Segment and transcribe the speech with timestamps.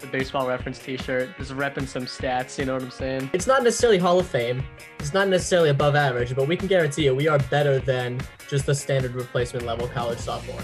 [0.00, 2.58] the baseball reference T-shirt, just repping some stats.
[2.58, 3.30] You know what I'm saying?
[3.34, 4.64] It's not necessarily Hall of Fame.
[4.98, 8.64] It's not necessarily above average, but we can guarantee you we are better than just
[8.64, 10.62] the standard replacement level college sophomore.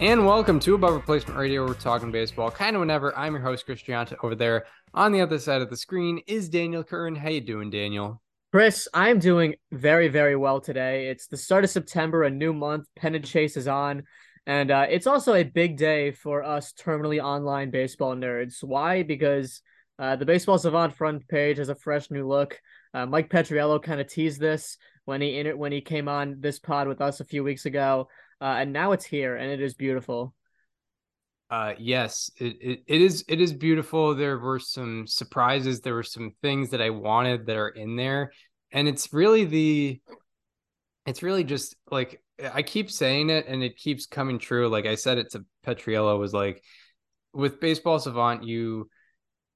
[0.00, 1.66] And welcome to Above Replacement Radio.
[1.66, 3.16] We're talking baseball kind of whenever.
[3.16, 4.16] I'm your host, Chris Gianta.
[4.22, 7.16] Over there on the other side of the screen is Daniel Curran.
[7.16, 8.20] How you doing, Daniel?
[8.52, 11.08] Chris, I'm doing very, very well today.
[11.08, 12.86] It's the start of September, a new month.
[12.96, 14.04] Pennant Chase is on.
[14.48, 18.64] And uh, it's also a big day for us terminally online baseball nerds.
[18.64, 19.02] Why?
[19.02, 19.60] Because
[19.98, 22.58] uh, the Baseball Savant front page has a fresh new look.
[22.94, 26.88] Uh, Mike Petriello kind of teased this when he when he came on this pod
[26.88, 28.08] with us a few weeks ago,
[28.40, 30.34] uh, and now it's here and it is beautiful.
[31.50, 34.14] Uh, yes, it, it, it is it is beautiful.
[34.14, 35.82] There were some surprises.
[35.82, 38.32] There were some things that I wanted that are in there,
[38.72, 40.00] and it's really the,
[41.04, 42.22] it's really just like
[42.52, 44.68] I keep saying it, and it keeps coming true.
[44.68, 46.62] Like I said it to Petriello was like,
[47.32, 48.88] with Baseball Savant, you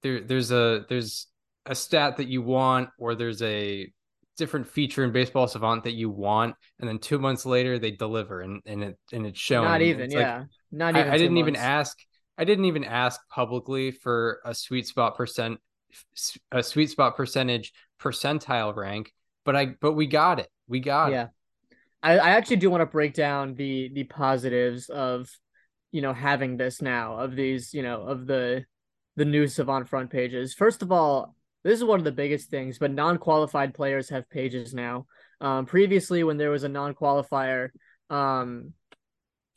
[0.03, 1.27] there there's a there's
[1.67, 3.91] a stat that you want, or there's a
[4.37, 8.41] different feature in Baseball Savant that you want, and then two months later they deliver,
[8.41, 9.65] and and it and it's shown.
[9.65, 11.11] Not even, it's yeah, like, not even.
[11.11, 11.49] I, I didn't months.
[11.49, 11.99] even ask.
[12.39, 15.61] I didn't even ask publicly for a sweet spot percent,
[16.51, 19.13] a sweet spot percentage percentile rank,
[19.45, 20.49] but I but we got it.
[20.67, 21.13] We got it.
[21.13, 21.25] yeah.
[21.25, 21.31] it.
[22.03, 25.29] I, I actually do want to break down the the positives of
[25.93, 28.65] you know having this now of these you know of the
[29.17, 30.55] the new savant front pages.
[30.55, 34.75] First of all this is one of the biggest things but non-qualified players have pages
[34.75, 35.07] now.
[35.41, 37.69] Um previously when there was a non-qualifier
[38.11, 38.73] um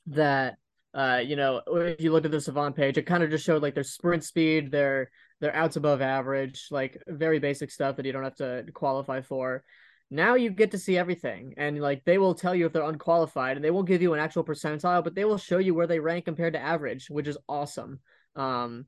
[0.07, 0.57] that
[0.93, 3.61] uh you know if you look at the savant page it kind of just showed
[3.63, 5.09] like their sprint speed their
[5.41, 9.63] their outs above average like very basic stuff that you don't have to qualify for
[10.11, 13.55] now you get to see everything and like they will tell you if they're unqualified
[13.55, 15.99] and they won't give you an actual percentile but they will show you where they
[15.99, 17.99] rank compared to average which is awesome.
[18.35, 18.85] Um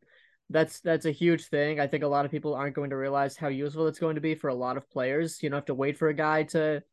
[0.49, 1.79] that's that's a huge thing.
[1.79, 4.21] I think a lot of people aren't going to realize how useful it's going to
[4.21, 5.43] be for a lot of players.
[5.43, 6.83] You don't have to wait for a guy to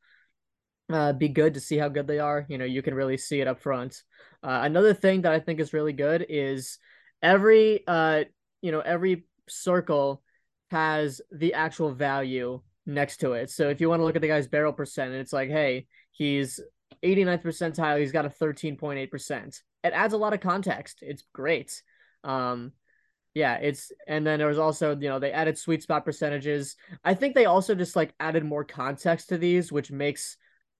[0.92, 2.46] uh, be good to see how good they are.
[2.48, 4.02] You know you can really see it up front.
[4.42, 6.78] Uh, another thing that i think is really good is
[7.22, 8.24] every uh
[8.60, 10.22] you know every circle
[10.70, 13.50] has the actual value next to it.
[13.50, 15.86] So if you want to look at the guy's barrel percent, and it's like, hey,
[16.12, 16.60] he's
[17.02, 19.62] 89th percentile, he's got a 13.8%.
[19.84, 20.98] It adds a lot of context.
[21.02, 21.82] It's great.
[22.22, 22.72] Um,
[23.34, 26.76] yeah, it's and then there was also, you know, they added sweet spot percentages.
[27.04, 30.36] I think they also just like added more context to these, which makes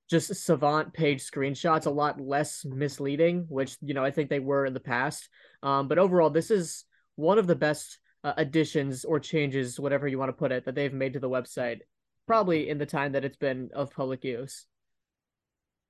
[0.09, 4.67] just savant page screenshots a lot less misleading, which, you know, I think they were
[4.67, 5.29] in the past.
[5.63, 6.85] Um, but overall, this is
[7.17, 10.77] one of the best uh, additions or changes, whatever you want to put it, that
[10.77, 11.81] they've made to the website
[12.27, 14.67] probably in the time that it's been of public use.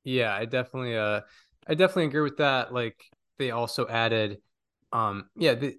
[0.04, 1.20] Yeah, I definitely uh
[1.66, 2.72] I definitely agree with that.
[2.72, 3.02] Like
[3.38, 4.38] they also added
[4.92, 5.76] um yeah, the,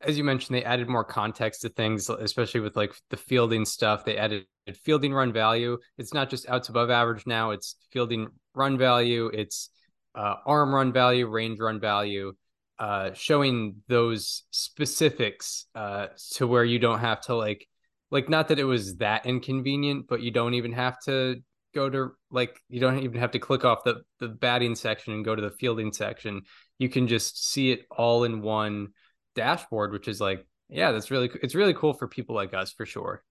[0.00, 4.04] as you mentioned they added more context to things especially with like the fielding stuff.
[4.04, 4.46] They added
[4.84, 5.78] fielding run value.
[5.98, 9.70] It's not just outs above average now, it's fielding run value, it's
[10.14, 12.34] uh arm run value, range run value.
[12.78, 17.68] Uh, showing those specifics uh, to where you don't have to like
[18.12, 21.36] like not that it was that inconvenient, but you don't even have to
[21.74, 25.24] go to like you don't even have to click off the the batting section and
[25.24, 26.42] go to the fielding section.
[26.78, 28.88] You can just see it all in one
[29.34, 32.84] dashboard, which is like yeah, that's really it's really cool for people like us for
[32.84, 33.24] sure.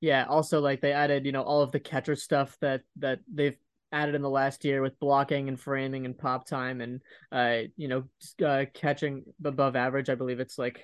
[0.00, 3.56] Yeah, also like they added, you know, all of the catcher stuff that that they've
[3.92, 7.00] added in the last year with blocking and framing and pop time and
[7.32, 8.04] uh you know
[8.46, 10.08] uh, catching above average.
[10.08, 10.82] I believe it's like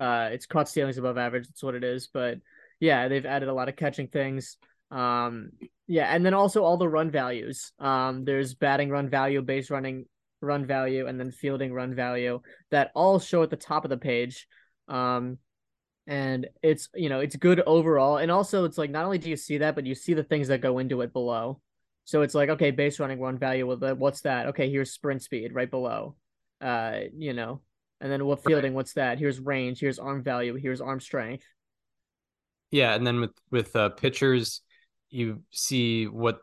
[0.00, 1.46] uh it's caught stealings above average.
[1.46, 2.38] That's what it is, but
[2.80, 4.56] yeah, they've added a lot of catching things.
[4.90, 5.50] Um,
[5.86, 7.72] yeah, and then also all the run values.
[7.78, 10.06] Um, there's batting run value, base running
[10.40, 12.40] run value, and then fielding run value
[12.70, 14.46] that all show at the top of the page.
[14.88, 15.38] Um,
[16.06, 19.36] and it's you know it's good overall, and also it's like not only do you
[19.36, 21.60] see that, but you see the things that go into it below.
[22.04, 23.66] So it's like okay, base running run value.
[23.66, 24.46] What's that?
[24.48, 26.14] Okay, here's sprint speed right below.
[26.60, 27.60] Uh, you know,
[28.00, 28.74] and then what fielding?
[28.74, 29.18] What's that?
[29.18, 29.80] Here's range.
[29.80, 30.54] Here's arm value.
[30.54, 31.44] Here's arm strength.
[32.70, 34.62] Yeah, and then with with uh, pitchers,
[35.10, 36.40] you see what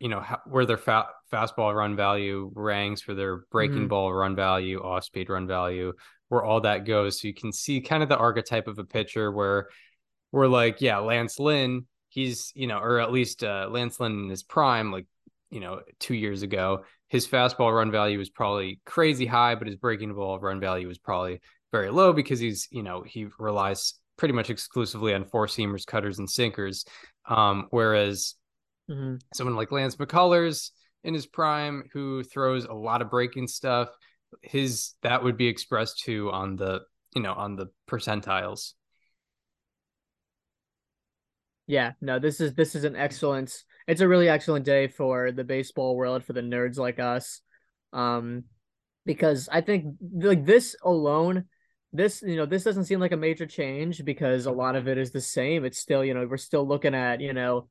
[0.00, 3.88] you know how, where their fa- fastball run value ranks for their breaking mm-hmm.
[3.88, 5.92] ball run value, off speed run value,
[6.28, 7.20] where all that goes.
[7.20, 9.68] So you can see kind of the archetype of a pitcher where
[10.32, 14.28] we're like, yeah, Lance Lynn, he's you know, or at least uh, Lance Lynn in
[14.30, 15.06] his prime, like
[15.50, 19.76] you know, two years ago, his fastball run value is probably crazy high, but his
[19.76, 21.40] breaking ball run value is probably
[21.72, 26.18] very low because he's, you know, he relies pretty much exclusively on four seamers, cutters,
[26.18, 26.84] and sinkers.
[27.26, 28.34] Um, whereas
[28.90, 29.16] mm-hmm.
[29.32, 30.70] someone like Lance McCullers
[31.04, 33.88] in his prime, who throws a lot of breaking stuff,
[34.42, 36.82] his that would be expressed to on the
[37.14, 38.74] you know on the percentiles.
[41.66, 43.54] Yeah, no, this is this is an excellent.
[43.86, 47.40] It's a really excellent day for the baseball world for the nerds like us,
[47.92, 48.44] um,
[49.06, 51.44] because I think like this alone
[51.92, 54.98] this you know this doesn't seem like a major change because a lot of it
[54.98, 55.64] is the same.
[55.64, 57.68] It's still you know we're still looking at you know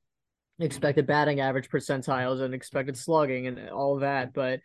[0.59, 4.59] expected batting average percentiles and expected slugging and all that but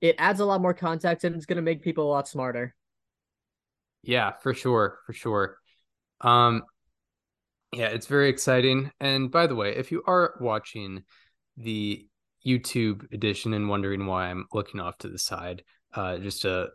[0.00, 2.74] it adds a lot more context and it's going to make people a lot smarter.
[4.02, 5.56] Yeah for sure for sure.
[6.20, 6.64] Um
[7.72, 8.90] yeah it's very exciting.
[9.00, 11.04] And by the way if you are watching
[11.56, 12.06] the
[12.46, 16.68] youtube edition and wondering why i'm looking off to the side uh just a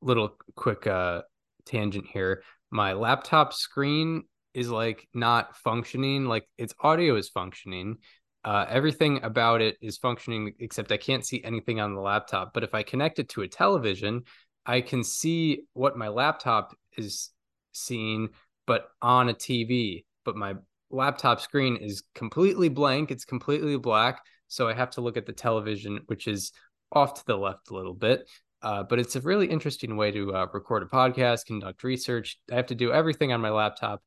[0.00, 1.20] little quick uh
[1.64, 2.42] tangent here.
[2.70, 4.24] My laptop screen
[4.54, 6.26] is like not functioning.
[6.26, 7.96] Like its audio is functioning.
[8.44, 12.54] Uh, everything about it is functioning except I can't see anything on the laptop.
[12.54, 14.22] But if I connect it to a television,
[14.64, 17.30] I can see what my laptop is
[17.72, 18.30] seeing,
[18.66, 20.04] but on a TV.
[20.24, 20.54] But my
[20.90, 23.10] laptop screen is completely blank.
[23.10, 24.22] It's completely black.
[24.48, 26.52] So I have to look at the television, which is
[26.92, 28.28] off to the left a little bit.
[28.62, 32.38] Uh, but it's a really interesting way to uh, record a podcast, conduct research.
[32.50, 34.02] I have to do everything on my laptop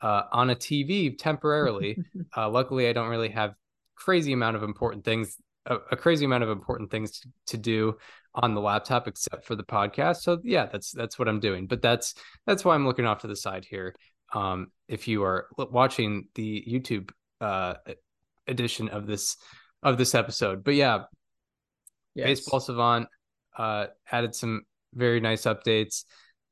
[0.00, 1.98] uh, on a TV temporarily.
[2.36, 3.54] Uh, luckily, I don't really have
[3.94, 7.96] crazy amount of important things, a, a crazy amount of important things to, to, do
[8.34, 10.16] on the laptop, except for the podcast.
[10.16, 11.66] So yeah, that's that's what I'm doing.
[11.66, 12.14] But that's
[12.46, 13.94] that's why I'm looking off to the side here.
[14.34, 17.10] Um, if you are watching the YouTube
[17.40, 17.74] uh,
[18.46, 19.38] edition of this
[19.82, 21.04] of this episode, but yeah,
[22.14, 22.26] yes.
[22.26, 23.08] baseball savant
[23.56, 24.62] uh, added some
[24.94, 26.04] very nice updates.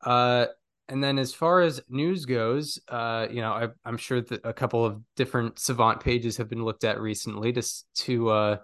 [0.05, 0.47] Uh,
[0.89, 4.53] and then as far as news goes, uh, you know, I, am sure that a
[4.53, 7.63] couple of different Savant pages have been looked at recently to
[7.95, 8.57] to uh,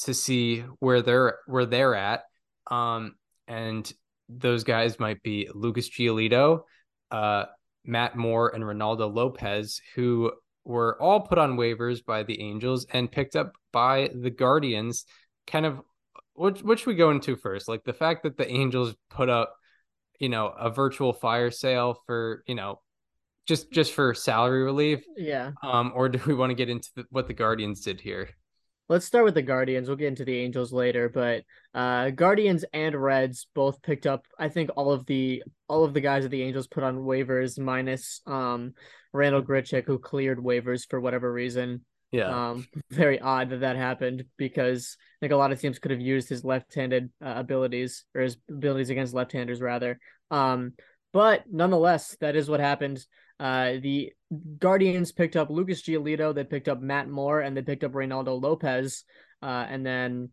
[0.00, 2.22] to see where they're where they're at.
[2.70, 3.16] Um,
[3.46, 3.90] and
[4.28, 6.60] those guys might be Lucas Giolito,
[7.10, 7.44] uh,
[7.84, 10.32] Matt Moore, and Reynaldo Lopez, who
[10.64, 15.04] were all put on waivers by the Angels and picked up by the Guardians,
[15.46, 15.80] kind of
[16.36, 17.68] which which we go into first?
[17.68, 19.54] Like the fact that the Angels put up,
[20.18, 22.80] you know, a virtual fire sale for you know,
[23.46, 25.04] just just for salary relief.
[25.16, 25.52] Yeah.
[25.62, 28.30] Um, or do we want to get into the, what the Guardians did here?
[28.88, 29.88] Let's start with the Guardians.
[29.88, 31.42] We'll get into the Angels later, but
[31.74, 34.24] uh, Guardians and Reds both picked up.
[34.38, 37.58] I think all of the all of the guys that the Angels put on waivers,
[37.58, 38.74] minus um,
[39.12, 41.84] Randall Grichuk, who cleared waivers for whatever reason.
[42.16, 42.50] Yeah.
[42.50, 46.00] Um, very odd that that happened because I think a lot of teams could have
[46.00, 49.98] used his left-handed uh, abilities or his abilities against left-handers rather.
[50.30, 50.72] Um,
[51.12, 53.04] but nonetheless, that is what happened.
[53.38, 54.12] Uh, the
[54.58, 58.40] Guardians picked up Lucas Giolito, they picked up Matt Moore, and they picked up Reynaldo
[58.40, 59.04] Lopez.
[59.42, 60.30] Uh, and then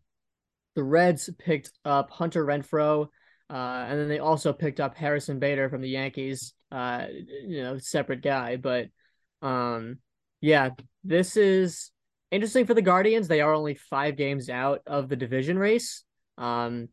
[0.74, 3.08] the Reds picked up Hunter Renfroe,
[3.50, 6.54] uh, and then they also picked up Harrison Bader from the Yankees.
[6.72, 7.06] Uh,
[7.46, 8.88] you know, separate guy, but
[9.42, 9.98] um,
[10.40, 10.70] yeah,
[11.04, 11.90] this is
[12.30, 13.28] interesting for the Guardians.
[13.28, 16.02] They are only five games out of the division race.
[16.38, 16.88] Um,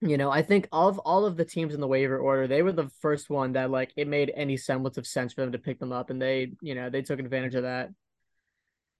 [0.00, 2.72] you know, I think of all of the teams in the waiver order, they were
[2.72, 5.78] the first one that like it made any semblance of sense for them to pick
[5.78, 7.90] them up, and they, you know, they took advantage of that.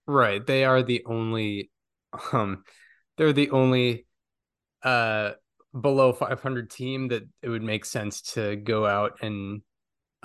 [0.06, 0.44] Right.
[0.44, 1.70] They are the only,
[2.32, 2.64] um,
[3.16, 4.06] they're the only,
[4.82, 5.32] uh,
[5.78, 9.62] below 500 team that it would make sense to go out and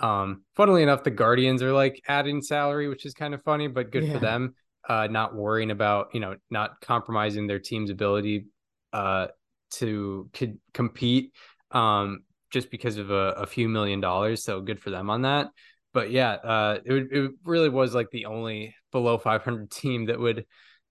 [0.01, 3.91] um, funnily enough, the Guardians are like adding salary, which is kind of funny, but
[3.91, 4.13] good yeah.
[4.13, 4.55] for them.
[4.89, 8.48] Uh, not worrying about you know not compromising their team's ability
[8.93, 9.27] uh
[9.70, 11.31] to could compete
[11.70, 14.43] um just because of a, a few million dollars.
[14.43, 15.48] So good for them on that.
[15.93, 20.46] But yeah, uh, it it really was like the only below 500 team that would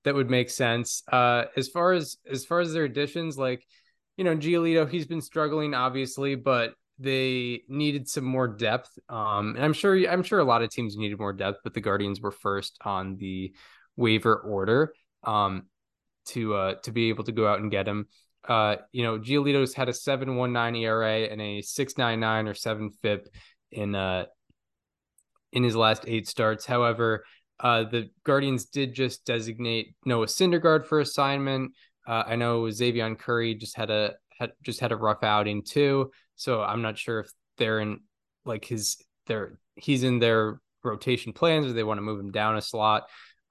[0.04, 1.02] that would make sense.
[1.10, 3.64] Uh, as far as as far as their additions, like
[4.16, 8.90] you know, Giolito, he's been struggling obviously, but they needed some more depth.
[9.08, 11.80] Um, and I'm sure I'm sure a lot of teams needed more depth, but the
[11.80, 13.52] Guardians were first on the
[13.96, 14.92] waiver order
[15.24, 15.64] um,
[16.26, 18.06] to uh, to be able to go out and get him.
[18.46, 23.28] Uh, you know, Giolito's had a 7.19 ERA and a 6.99 or 7 FIP
[23.70, 24.24] in uh
[25.52, 26.64] in his last eight starts.
[26.64, 27.24] However,
[27.58, 31.72] uh, the Guardians did just designate Noah Syndergaard for assignment.
[32.06, 36.10] Uh, I know Xzavion Curry just had a had just had a rough outing too.
[36.34, 38.00] So I'm not sure if they're in
[38.44, 42.56] like his they're he's in their rotation plans or they want to move him down
[42.56, 43.04] a slot.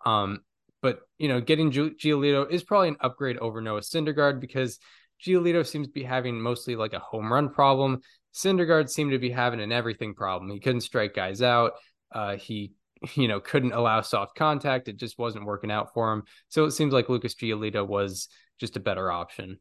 [0.06, 0.40] Um,
[0.82, 4.80] but you know, getting Giolito is probably an upgrade over Noah Syndergaard because
[5.26, 8.02] Giolito seems to be having mostly like a home run problem.
[8.34, 10.50] Syndergaard seemed to be having an everything problem.
[10.50, 11.74] He couldn't strike guys out.
[12.12, 12.74] Uh, he,
[13.16, 14.88] you know, couldn't allow soft contact.
[14.88, 16.24] It just wasn't working out for him.
[16.48, 18.30] So it seems like Lucas Giolito was
[18.60, 19.60] just a better option.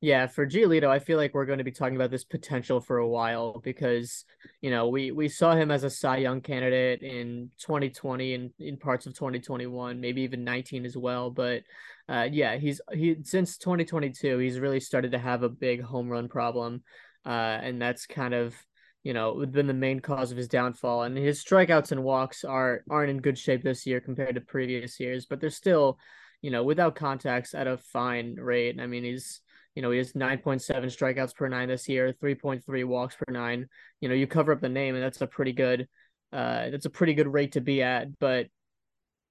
[0.00, 2.98] Yeah, for Giolito, I feel like we're going to be talking about this potential for
[2.98, 4.24] a while because,
[4.60, 8.76] you know, we we saw him as a Cy Young candidate in 2020 and in
[8.76, 11.30] parts of 2021, maybe even 19 as well.
[11.30, 11.64] But
[12.08, 16.28] uh, yeah, he's he since 2022, he's really started to have a big home run
[16.28, 16.84] problem,
[17.26, 18.54] uh, and that's kind of
[19.02, 21.02] you know been the main cause of his downfall.
[21.02, 25.00] And his strikeouts and walks are aren't in good shape this year compared to previous
[25.00, 25.98] years, but they're still,
[26.40, 28.78] you know, without contacts at a fine rate.
[28.80, 29.40] I mean, he's
[29.78, 33.68] you know, he has 9.7 strikeouts per nine this year, 3.3 walks per nine.
[34.00, 35.86] You know, you cover up the name, and that's a pretty good,
[36.32, 38.18] uh, that's a pretty good rate to be at.
[38.18, 38.48] But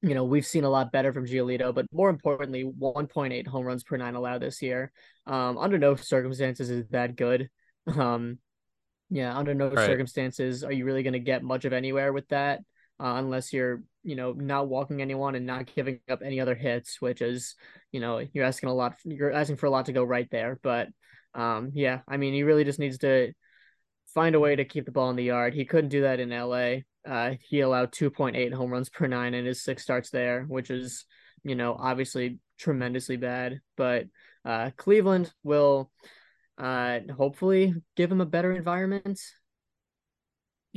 [0.01, 3.83] you know, we've seen a lot better from Giolito, but more importantly, 1.8 home runs
[3.83, 4.93] per nine allowed this year.
[5.25, 7.49] Um, under no circumstances is that good.
[7.97, 8.39] Um,
[9.09, 9.85] yeah, under no right.
[9.85, 12.61] circumstances are you really going to get much of anywhere with that,
[12.99, 17.01] uh, unless you're you know, not walking anyone and not giving up any other hits,
[17.01, 17.55] which is,
[17.91, 18.95] you know, you're asking a lot.
[19.03, 20.57] You're asking for a lot to go right there.
[20.63, 20.87] But,
[21.35, 23.33] um, yeah, I mean, he really just needs to
[24.13, 25.53] find a way to keep the ball in the yard.
[25.53, 26.77] He couldn't do that in LA.
[27.05, 31.05] Uh, he allowed 2.8 home runs per nine in his six starts there, which is,
[31.43, 33.59] you know, obviously tremendously bad.
[33.75, 34.05] But
[34.45, 35.91] uh, Cleveland will
[36.57, 39.19] uh, hopefully give him a better environment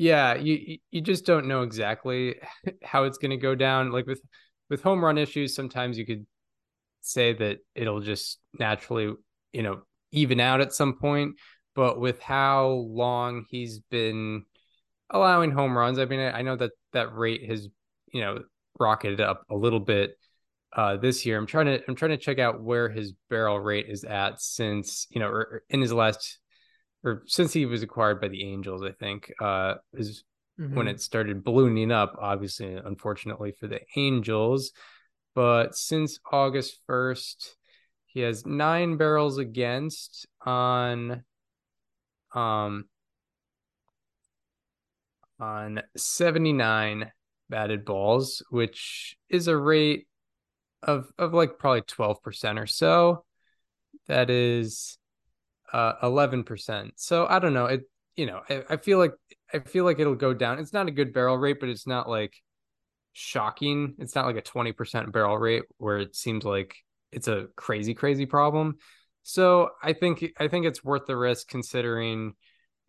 [0.00, 2.37] yeah you you just don't know exactly
[2.83, 4.23] how it's going to go down like with
[4.71, 6.26] with home run issues sometimes you could
[7.02, 9.12] say that it'll just naturally
[9.52, 11.35] you know even out at some point
[11.75, 14.42] but with how long he's been
[15.11, 17.69] allowing home runs i mean i know that that rate has
[18.11, 18.38] you know
[18.78, 20.12] rocketed up a little bit
[20.73, 21.37] uh this year.
[21.37, 25.07] I'm trying to i'm trying to check out where his barrel rate is at since
[25.11, 26.38] you know er, in his last
[27.04, 30.25] or since he was acquired by the Angels, I think, uh, is
[30.59, 30.75] mm-hmm.
[30.75, 32.16] when it started ballooning up.
[32.21, 34.73] Obviously, unfortunately for the Angels,
[35.35, 37.57] but since August first,
[38.07, 41.25] he has nine barrels against on,
[42.35, 42.85] um,
[45.38, 47.12] on seventy nine
[47.49, 50.07] batted balls, which is a rate
[50.83, 53.25] of of like probably twelve percent or so.
[54.07, 54.99] That is
[55.72, 56.90] uh, 11%.
[56.96, 57.66] So I don't know.
[57.66, 57.82] It,
[58.16, 59.12] you know, I, I feel like,
[59.52, 60.58] I feel like it'll go down.
[60.58, 62.34] It's not a good barrel rate, but it's not like
[63.12, 63.94] shocking.
[63.98, 66.76] It's not like a 20% barrel rate where it seems like
[67.12, 68.76] it's a crazy, crazy problem.
[69.22, 72.34] So I think, I think it's worth the risk considering,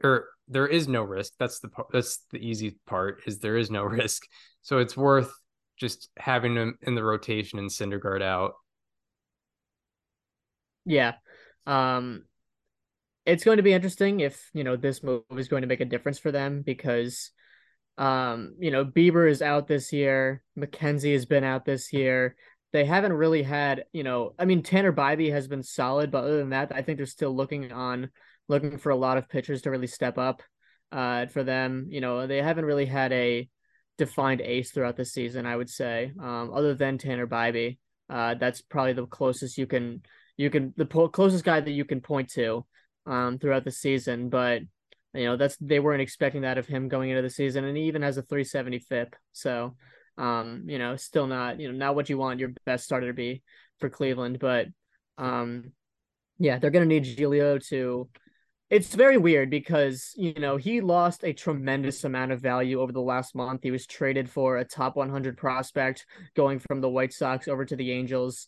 [0.03, 1.33] or there is no risk.
[1.39, 4.23] That's the part, that's the easy part is there is no risk.
[4.61, 5.31] So it's worth
[5.77, 8.53] just having him in the rotation and Syndergaard out.
[10.85, 11.13] Yeah.
[11.65, 12.25] Um,
[13.25, 15.85] it's going to be interesting if you know this move is going to make a
[15.85, 17.31] difference for them because
[17.97, 22.35] um you know Bieber is out this year, McKenzie has been out this year.
[22.73, 26.37] They haven't really had, you know, I mean Tanner Bibee has been solid, but other
[26.37, 28.09] than that, I think they're still looking on
[28.47, 30.41] looking for a lot of pitchers to really step up
[30.91, 31.87] uh for them.
[31.89, 33.47] You know, they haven't really had a
[33.97, 36.11] defined ace throughout the season, I would say.
[36.19, 37.77] Um other than Tanner Bibee.
[38.09, 40.01] Uh that's probably the closest you can
[40.37, 42.65] you can the po- closest guy that you can point to
[43.05, 44.61] um, throughout the season, but
[45.13, 47.83] you know that's they weren't expecting that of him going into the season, and he
[47.83, 49.15] even has a 370 FIP.
[49.31, 49.75] So,
[50.17, 53.13] um, you know, still not you know not what you want your best starter to
[53.13, 53.43] be
[53.79, 54.67] for Cleveland, but
[55.17, 55.71] um,
[56.39, 58.09] yeah, they're gonna need Giulio to.
[58.69, 63.01] It's very weird because you know he lost a tremendous amount of value over the
[63.01, 63.61] last month.
[63.63, 66.05] He was traded for a top 100 prospect,
[66.35, 68.47] going from the White Sox over to the Angels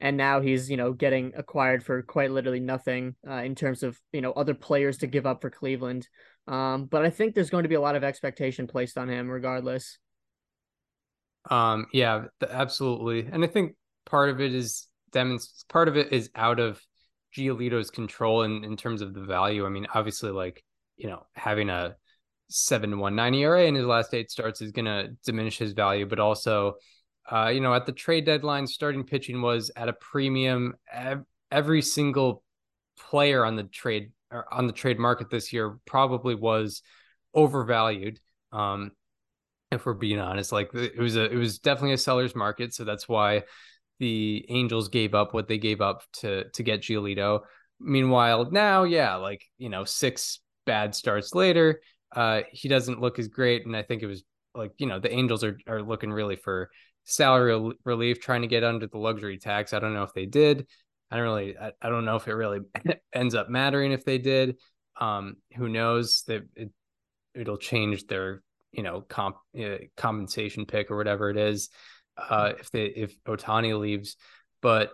[0.00, 4.00] and now he's you know getting acquired for quite literally nothing uh, in terms of
[4.12, 6.08] you know other players to give up for Cleveland.
[6.46, 9.28] Um, but I think there's going to be a lot of expectation placed on him
[9.28, 9.98] regardless.
[11.50, 13.76] Um, yeah, absolutely, and I think
[14.06, 16.80] part of it is demonst- part of it is out of
[17.36, 19.66] Giolito's control in in terms of the value.
[19.66, 20.62] I mean, obviously, like
[20.96, 21.96] you know, having a
[22.48, 26.06] seven one nine ERA in his last eight starts is going to diminish his value,
[26.06, 26.74] but also
[27.30, 30.74] uh, you know, at the trade deadline, starting pitching was at a premium.
[31.50, 32.42] Every single
[32.98, 36.82] player on the trade or on the trade market this year probably was
[37.34, 38.20] overvalued.
[38.52, 38.92] Um,
[39.70, 42.74] if we're being honest, like it was a, it was definitely a seller's market.
[42.74, 43.44] So that's why
[44.00, 47.40] the Angels gave up what they gave up to to get Giolito.
[47.78, 51.80] Meanwhile, now, yeah, like you know, six bad starts later,
[52.14, 53.66] uh, he doesn't look as great.
[53.66, 56.70] And I think it was like you know the Angels are are looking really for
[57.04, 59.72] salary relief trying to get under the luxury tax.
[59.72, 60.66] I don't know if they did.
[61.10, 62.60] I don't really, I, I don't know if it really
[63.12, 64.56] ends up mattering if they did.
[65.00, 66.70] Um, who knows that it,
[67.34, 68.42] it'll change their,
[68.72, 71.70] you know, comp uh, compensation pick or whatever it is,
[72.16, 74.16] uh, if they if Ohtani leaves.
[74.60, 74.92] But,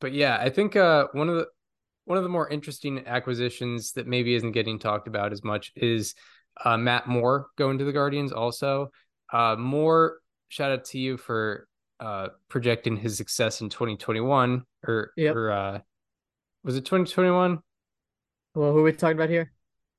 [0.00, 1.46] but yeah, I think uh one of the
[2.04, 6.14] one of the more interesting acquisitions that maybe isn't getting talked about as much is
[6.64, 8.32] uh, Matt Moore going to the Guardians.
[8.32, 8.90] Also,
[9.32, 10.18] uh, Moore,
[10.50, 11.66] shout out to you for
[12.00, 15.34] uh, projecting his success in 2021 or yep.
[15.34, 15.78] or uh,
[16.62, 17.58] was it 2021?
[18.54, 19.52] Well, who are we talking about here?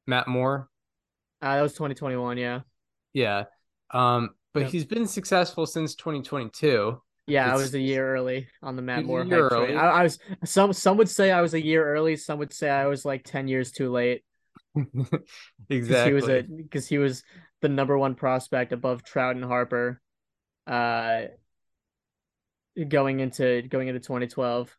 [0.05, 0.69] Matt Moore.
[1.41, 2.37] Uh, that was 2021.
[2.37, 2.59] Yeah.
[3.13, 3.45] Yeah.
[3.91, 4.71] Um, but yep.
[4.71, 7.01] he's been successful since 2022.
[7.27, 9.23] Yeah, it's, I was a year early on the Matt Moore.
[9.23, 9.75] Year early.
[9.75, 12.17] I, I, was some some would say I was a year early.
[12.17, 14.23] Some would say I was like 10 years too late.
[15.69, 16.09] exactly.
[16.09, 17.23] He was a because he was
[17.61, 20.01] the number one prospect above Trout and Harper.
[20.67, 21.23] Uh,
[22.87, 24.75] going into going into 2012.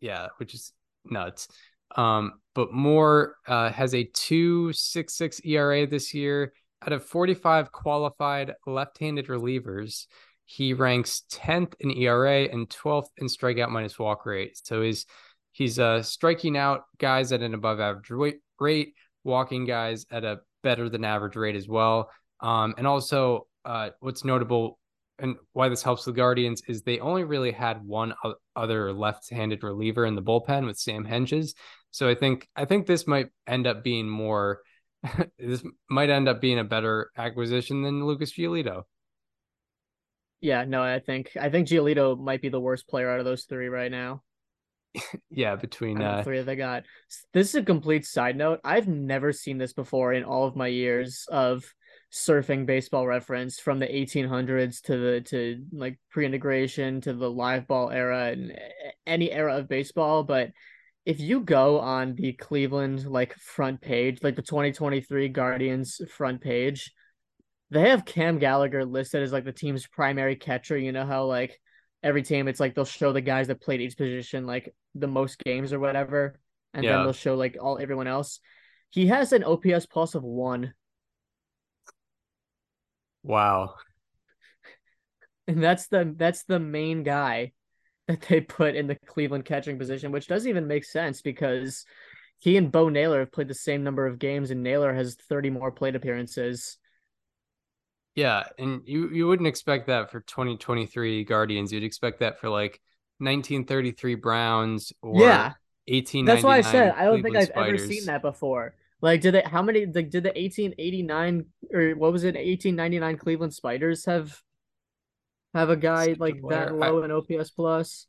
[0.00, 0.72] Yeah, which is
[1.04, 1.48] nuts.
[1.96, 6.52] Um, but Moore uh, has a 2.66 ERA this year
[6.82, 10.06] out of 45 qualified left-handed relievers.
[10.46, 14.58] He ranks 10th in ERA and 12th in strikeout minus walk rate.
[14.64, 15.06] So he's
[15.52, 18.10] he's uh, striking out guys at an above average
[18.58, 22.10] rate, walking guys at a better than average rate as well.
[22.40, 24.79] Um, and also, uh, what's notable
[25.20, 28.14] and why this helps the Guardians is they only really had one
[28.56, 31.54] other left-handed reliever in the bullpen with Sam Hentges.
[31.90, 34.60] So I think I think this might end up being more
[35.38, 38.82] this might end up being a better acquisition than Lucas Giolito.
[40.40, 43.44] Yeah, no, I think I think Giolito might be the worst player out of those
[43.44, 44.22] three right now.
[45.30, 46.22] yeah, between uh...
[46.22, 46.84] three they got.
[47.32, 48.60] This is a complete side note.
[48.64, 51.64] I've never seen this before in all of my years of
[52.12, 57.90] surfing baseball reference from the 1800s to the to like pre-integration to the live ball
[57.90, 58.58] era and
[59.06, 60.24] any era of baseball.
[60.24, 60.50] But
[61.06, 66.92] if you go on the Cleveland like front page like the 2023 Guardians front page
[67.70, 70.76] they have Cam Gallagher listed as like the team's primary catcher.
[70.76, 71.60] You know how like
[72.02, 75.38] every team it's like they'll show the guys that played each position like the most
[75.38, 76.40] games or whatever
[76.74, 76.96] and yeah.
[76.96, 78.40] then they'll show like all everyone else.
[78.88, 80.74] He has an OPS plus of 1
[83.22, 83.74] Wow.
[85.46, 87.52] And that's the that's the main guy
[88.08, 91.84] that they put in the Cleveland catching position, which doesn't even make sense because
[92.38, 95.50] he and Bo Naylor have played the same number of games, and Naylor has 30
[95.50, 96.78] more plate appearances.
[98.14, 101.72] Yeah, and you you wouldn't expect that for 2023 Guardians.
[101.72, 102.80] You'd expect that for like
[103.18, 105.52] 1933 Browns or yeah.
[105.86, 106.24] 18.
[106.24, 107.82] That's why I said I don't think I've Spiders.
[107.82, 108.74] ever seen that before.
[109.02, 109.42] Like, did they?
[109.42, 109.86] How many?
[109.86, 112.36] Like, did the eighteen eighty nine or what was it?
[112.36, 114.38] Eighteen ninety nine Cleveland Spiders have
[115.54, 118.06] have a guy like that low I, in OPS plus?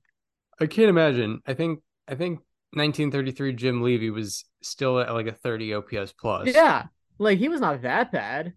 [0.59, 1.41] I can't imagine.
[1.47, 2.39] I think I think
[2.73, 6.53] 1933 Jim Levey was still at like a 30 OPS plus.
[6.53, 6.85] Yeah,
[7.19, 8.53] like he was not that bad.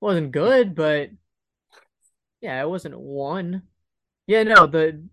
[0.00, 1.10] wasn't good, but
[2.40, 3.62] yeah, it wasn't one.
[4.26, 5.04] Yeah, no, the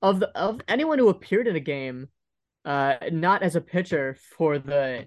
[0.00, 2.08] of the of anyone who appeared in a game,
[2.64, 5.06] uh, not as a pitcher for the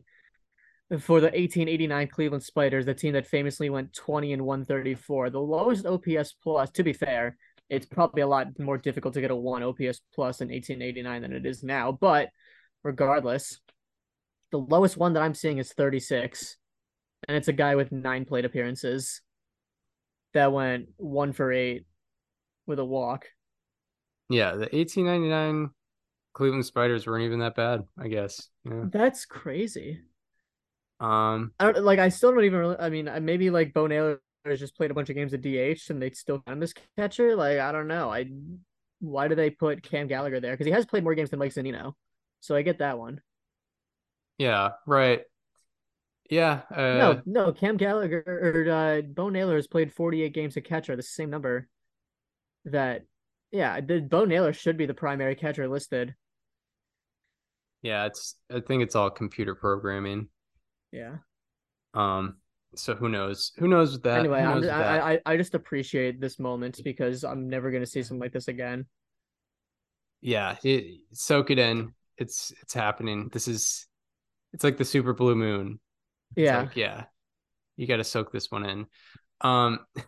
[0.99, 5.29] for the 1889 Cleveland Spiders, the team that famously went 20 and 134.
[5.29, 7.37] The lowest OPS plus, to be fair,
[7.69, 11.31] it's probably a lot more difficult to get a one OPS plus in 1889 than
[11.31, 11.93] it is now.
[11.93, 12.29] But
[12.83, 13.61] regardless,
[14.51, 16.57] the lowest one that I'm seeing is 36.
[17.27, 19.21] And it's a guy with nine plate appearances
[20.33, 21.85] that went one for eight
[22.67, 23.27] with a walk.
[24.29, 25.69] Yeah, the 1899
[26.33, 28.49] Cleveland Spiders weren't even that bad, I guess.
[28.65, 28.85] Yeah.
[28.91, 30.01] That's crazy.
[31.01, 31.99] Um, I don't like.
[31.99, 32.59] I still don't even.
[32.59, 35.41] Really, I mean, maybe like Bo Naylor has just played a bunch of games at
[35.41, 37.35] DH and they still count him as catcher.
[37.35, 38.11] Like, I don't know.
[38.11, 38.27] I
[38.99, 40.51] why do they put Cam Gallagher there?
[40.51, 41.93] Because he has played more games than Mike Zunino,
[42.39, 43.19] so I get that one.
[44.37, 44.69] Yeah.
[44.85, 45.21] Right.
[46.29, 46.61] Yeah.
[46.73, 46.97] Uh...
[46.97, 47.51] No, no.
[47.51, 51.67] Cam Gallagher or uh, Bo Naylor has played 48 games at catcher, the same number.
[52.65, 53.05] That,
[53.51, 56.15] yeah, the Bo Naylor should be the primary catcher listed.
[57.81, 58.35] Yeah, it's.
[58.53, 60.29] I think it's all computer programming.
[60.91, 61.17] Yeah.
[61.93, 62.37] Um.
[62.75, 63.51] So who knows?
[63.57, 64.19] Who knows with that?
[64.19, 68.01] Anyway, knows just, I, I I just appreciate this moment because I'm never gonna see
[68.03, 68.85] something like this again.
[70.21, 71.93] Yeah, it, soak it in.
[72.17, 73.29] It's it's happening.
[73.33, 73.87] This is,
[74.53, 75.79] it's like the super blue moon.
[76.35, 76.59] It's yeah.
[76.59, 77.05] Like, yeah.
[77.75, 78.85] You got to soak this one in.
[79.41, 79.79] Um.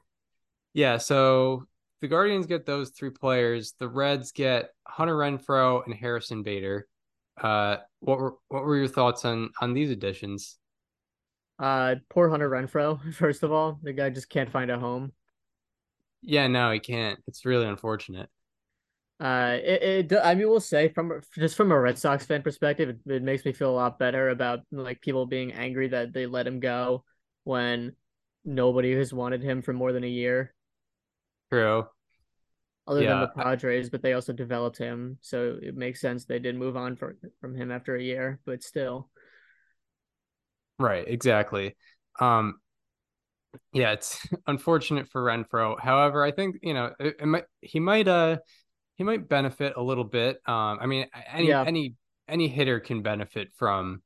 [0.76, 0.98] Yeah.
[0.98, 1.67] So
[2.02, 3.76] the Guardians get those three players.
[3.80, 6.88] The Reds get Hunter Renfroe and Harrison Bader.
[7.39, 10.58] Uh, what were what were your thoughts on on these additions?
[11.60, 13.13] Uh, poor Hunter Renfroe.
[13.16, 15.12] First of all, the guy just can't find a home.
[16.22, 17.20] Yeah, no, he can't.
[17.28, 18.30] It's really unfortunate.
[19.20, 22.89] Uh, it, it I mean, we'll say from just from a Red Sox fan perspective,
[22.89, 26.26] it, it makes me feel a lot better about like people being angry that they
[26.26, 27.04] let him go
[27.44, 27.94] when
[28.44, 30.54] nobody has wanted him for more than a year.
[31.52, 31.86] True.
[32.86, 33.10] Other yeah.
[33.12, 36.76] than the Padres, but they also developed him, so it makes sense they did move
[36.76, 38.39] on for, from him after a year.
[38.46, 39.10] But still,
[40.80, 41.06] right?
[41.08, 41.76] Exactly.
[42.20, 42.56] Um,
[43.72, 45.80] yeah, it's unfortunate for Renfroe.
[45.80, 48.38] However, I think you know it, it might he might uh
[48.96, 50.38] he might benefit a little bit.
[50.46, 51.64] Um, I mean, any yeah.
[51.66, 51.96] any
[52.28, 54.02] any hitter can benefit from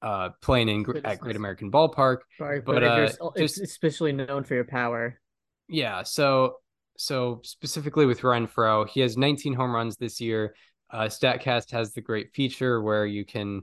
[0.00, 2.18] uh playing in at Great American Ballpark.
[2.38, 5.20] Sorry, but, but uh, just especially known for your power.
[5.68, 6.56] Yeah, so
[6.96, 10.54] so specifically with Renfroe, he has 19 home runs this year.
[10.90, 13.62] Uh, Statcast has the great feature where you can,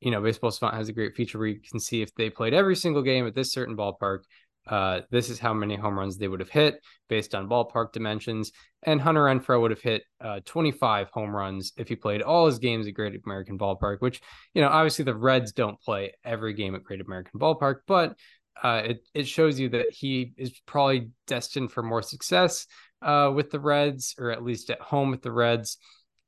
[0.00, 2.54] you know, Baseball Savant has a great feature where you can see if they played
[2.54, 4.20] every single game at this certain ballpark.
[4.66, 8.50] Uh, this is how many home runs they would have hit based on ballpark dimensions.
[8.82, 12.58] And Hunter Renfroe would have hit uh, 25 home runs if he played all his
[12.58, 14.20] games at Great American Ballpark, which,
[14.54, 18.16] you know, obviously the Reds don't play every game at Great American Ballpark, but
[18.62, 22.66] uh, it, it shows you that he is probably destined for more success
[23.02, 25.78] uh, with the Reds, or at least at home with the Reds.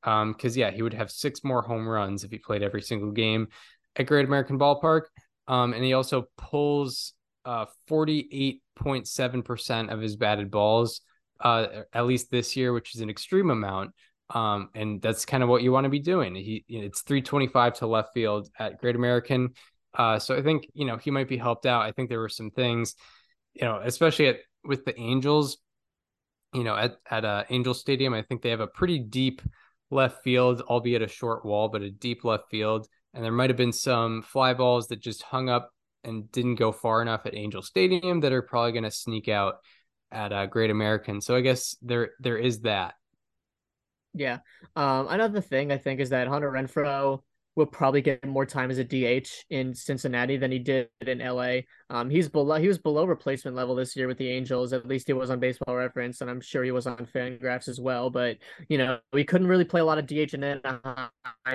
[0.09, 3.11] Because, um, yeah, he would have six more home runs if he played every single
[3.11, 3.49] game
[3.97, 5.03] at Great American Ballpark.
[5.47, 7.13] Um, and he also pulls
[7.45, 11.03] uh, 48.7% of his batted balls,
[11.41, 13.91] uh, at least this year, which is an extreme amount.
[14.31, 16.35] Um, and that's kind of what you want to be doing.
[16.35, 19.51] He, it's 325 to left field at Great American.
[19.95, 21.83] Uh, so I think, you know, he might be helped out.
[21.83, 22.95] I think there were some things,
[23.55, 25.59] you know, especially at, with the Angels,
[26.53, 29.43] you know, at, at uh, Angel Stadium, I think they have a pretty deep
[29.91, 32.87] left field, albeit a short wall, but a deep left field.
[33.15, 35.71] And there might have been some fly balls that just hung up
[36.05, 39.57] and didn't go far enough at Angel Stadium that are probably going to sneak out
[40.11, 41.21] at uh, Great American.
[41.21, 42.95] So I guess there there is that.
[44.15, 44.39] Yeah.
[44.75, 47.23] Um, another thing I think is that Hunter Renfroe
[47.59, 51.63] will probably get more time as a DH in Cincinnati than he did in LA.
[51.91, 54.73] Um, he's below he was below replacement level this year with the Angels.
[54.73, 57.81] At least he was on Baseball Reference, and I'm sure he was on Fangraphs as
[57.81, 58.11] well.
[58.11, 61.11] But you know, we couldn't really play a lot of DH in Anaheim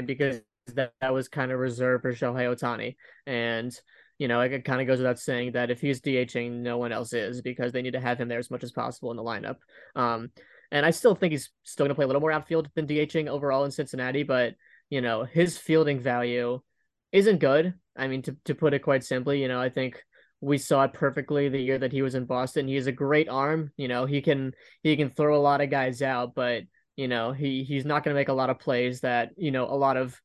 [0.05, 2.95] because that, that was kind of reserved for Shohei Ohtani.
[3.25, 3.73] And
[4.19, 7.13] you know, it kind of goes without saying that if he's DHing, no one else
[7.13, 9.55] is because they need to have him there as much as possible in the lineup.
[9.95, 10.31] Um,
[10.69, 13.27] and I still think he's still going to play a little more outfield than DHing
[13.27, 14.55] overall in Cincinnati, but
[14.93, 16.59] you know, his fielding value
[17.11, 17.73] isn't good.
[17.95, 19.99] I mean, to to put it quite simply, you know, I think
[20.39, 22.67] we saw it perfectly the year that he was in Boston.
[22.67, 23.71] He has a great arm.
[23.75, 24.53] You know, he can
[24.83, 26.61] he can throw a lot of guys out, but
[26.95, 29.65] you know, he he's not going to make a lot of plays that you know
[29.65, 30.21] a lot of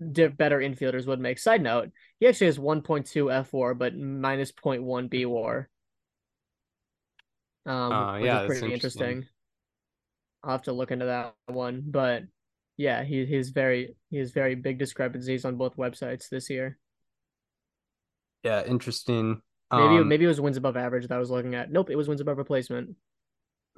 [0.00, 1.38] better infielders would make.
[1.38, 5.66] Side note, he actually has 1.2 fWAR, but minus 0.1 BWAR.
[7.66, 9.06] Um, uh, yeah, which is pretty interesting.
[9.06, 9.32] interesting.
[10.42, 12.24] I'll have to look into that one, but
[12.78, 16.78] yeah, he he's very he has very big discrepancies on both websites this year.
[18.44, 19.42] Yeah, interesting.
[19.70, 21.70] Maybe um, maybe it was wins above average that I was looking at.
[21.70, 22.94] Nope, it was wins above replacement.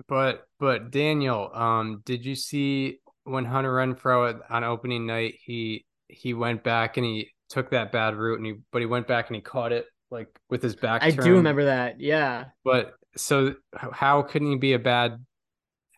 [0.06, 6.34] But but Daniel, um, did you see when Hunter Renfroe on opening night he he
[6.34, 9.34] went back and he took that bad route and he but he went back and
[9.34, 11.02] he caught it like with his back.
[11.02, 12.00] I do remember that.
[12.00, 12.46] Yeah.
[12.64, 15.24] But so how couldn't he be a bad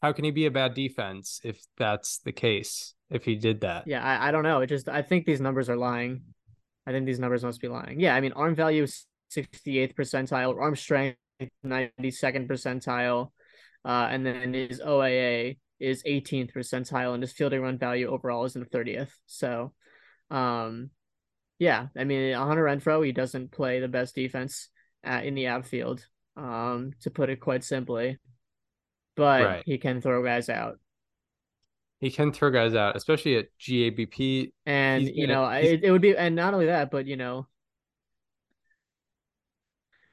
[0.03, 2.95] how can he be a bad defense if that's the case?
[3.09, 3.85] If he did that?
[3.87, 4.61] Yeah, I, I don't know.
[4.61, 6.23] It just I think these numbers are lying.
[6.87, 8.01] I think these numbers must be lying.
[8.01, 11.17] Yeah, I mean arm value 68th percentile, arm strength
[11.65, 13.31] 92nd percentile,
[13.85, 18.57] uh, and then his OAA is 18th percentile, and his fielding run value overall is
[18.57, 19.11] in the 30th.
[19.27, 19.73] So
[20.31, 20.91] um,
[21.59, 24.69] yeah, I mean, Hunter Renfroe, he doesn't play the best defense
[25.05, 26.05] at, in the outfield,
[26.37, 28.19] um, to put it quite simply,
[29.17, 29.63] but right.
[29.67, 30.79] he can throw guys out.
[32.01, 34.53] He can throw guys out, especially at GABP.
[34.67, 37.47] And you know, it, it would be, and not only that, but you know,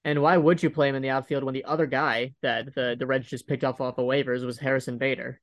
[0.06, 2.96] and why would you play him in the outfield when the other guy that the
[2.98, 5.42] the Reds just picked off off of waivers was Harrison Bader?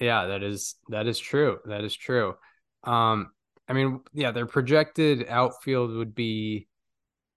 [0.00, 1.58] Yeah, that is that is true.
[1.66, 2.34] That is true.
[2.82, 3.30] Um,
[3.68, 6.68] I mean, yeah, their projected outfield would be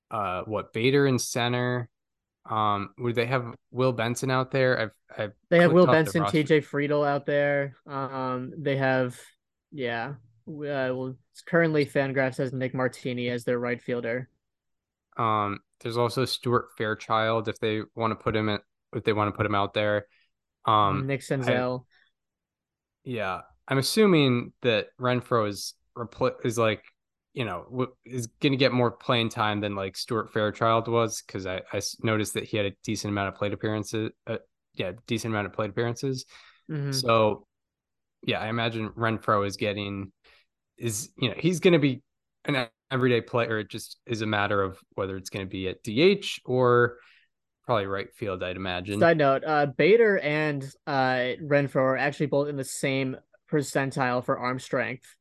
[0.10, 1.89] uh what Bader in center.
[2.49, 4.79] Um, would they have Will Benson out there?
[4.79, 7.75] I've, I've they have Will Benson, TJ Friedl out there.
[7.86, 9.19] Um, they have,
[9.71, 10.13] yeah.
[10.47, 14.29] Uh, well, it's currently Fangraphs has Nick Martini as their right fielder.
[15.17, 18.60] Um, there's also Stuart Fairchild if they want to put him in,
[18.93, 20.07] if they want to put him out there.
[20.65, 21.81] Um, Nick Senzel.
[21.81, 21.83] I,
[23.03, 26.83] yeah, I'm assuming that Renfroe is repl- is like
[27.38, 31.45] you know is going to get more playing time than like Stuart Fairchild was because
[31.45, 34.10] I, I noticed that he had a decent amount of plate appearances.
[34.26, 34.38] Uh,
[34.73, 36.26] yeah, decent amount of plate appearances.
[36.69, 36.93] Mm-hmm.
[36.93, 37.45] So
[38.23, 40.12] yeah, I imagine Renfroe is getting
[40.80, 42.02] is you know he's going to be
[42.45, 43.60] an everyday player.
[43.60, 46.97] It just is a matter of whether it's going to be at DH or
[47.67, 48.41] probably right field.
[48.41, 49.00] I'd imagine.
[49.00, 53.15] Side note: uh, Bader and uh, Renfroe are actually both in the same
[53.47, 55.16] percentile for arm strength.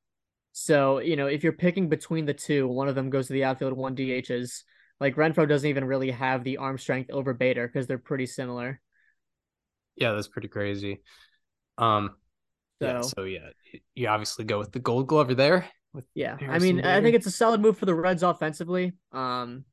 [0.59, 3.45] So you know if you're picking between the two, one of them goes to the
[3.45, 4.63] outfield, one DHs.
[4.99, 8.81] Like Renfroe doesn't even really have the arm strength over Bader because they're pretty similar.
[9.97, 11.03] Yeah, that's pretty crazy.
[11.77, 12.17] Um,
[12.81, 13.49] So yeah, so yeah,
[13.95, 15.69] you obviously go with the Gold Glover there.
[15.93, 18.95] With yeah, I Harrison mean, I think it's a solid move for the Reds offensively.
[19.13, 19.67] Um,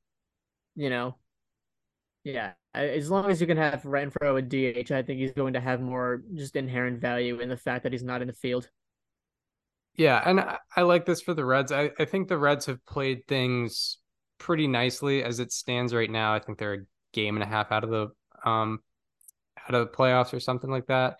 [0.75, 1.15] you know,
[2.25, 5.61] yeah, as long as you can have Renfroe and DH, I think he's going to
[5.61, 8.69] have more just inherent value in the fact that he's not in the field.
[9.95, 11.71] Yeah, and I, I like this for the Reds.
[11.71, 13.99] I, I think the Reds have played things
[14.39, 16.33] pretty nicely as it stands right now.
[16.33, 18.07] I think they're a game and a half out of the
[18.49, 18.79] um
[19.67, 21.17] out of the playoffs or something like that.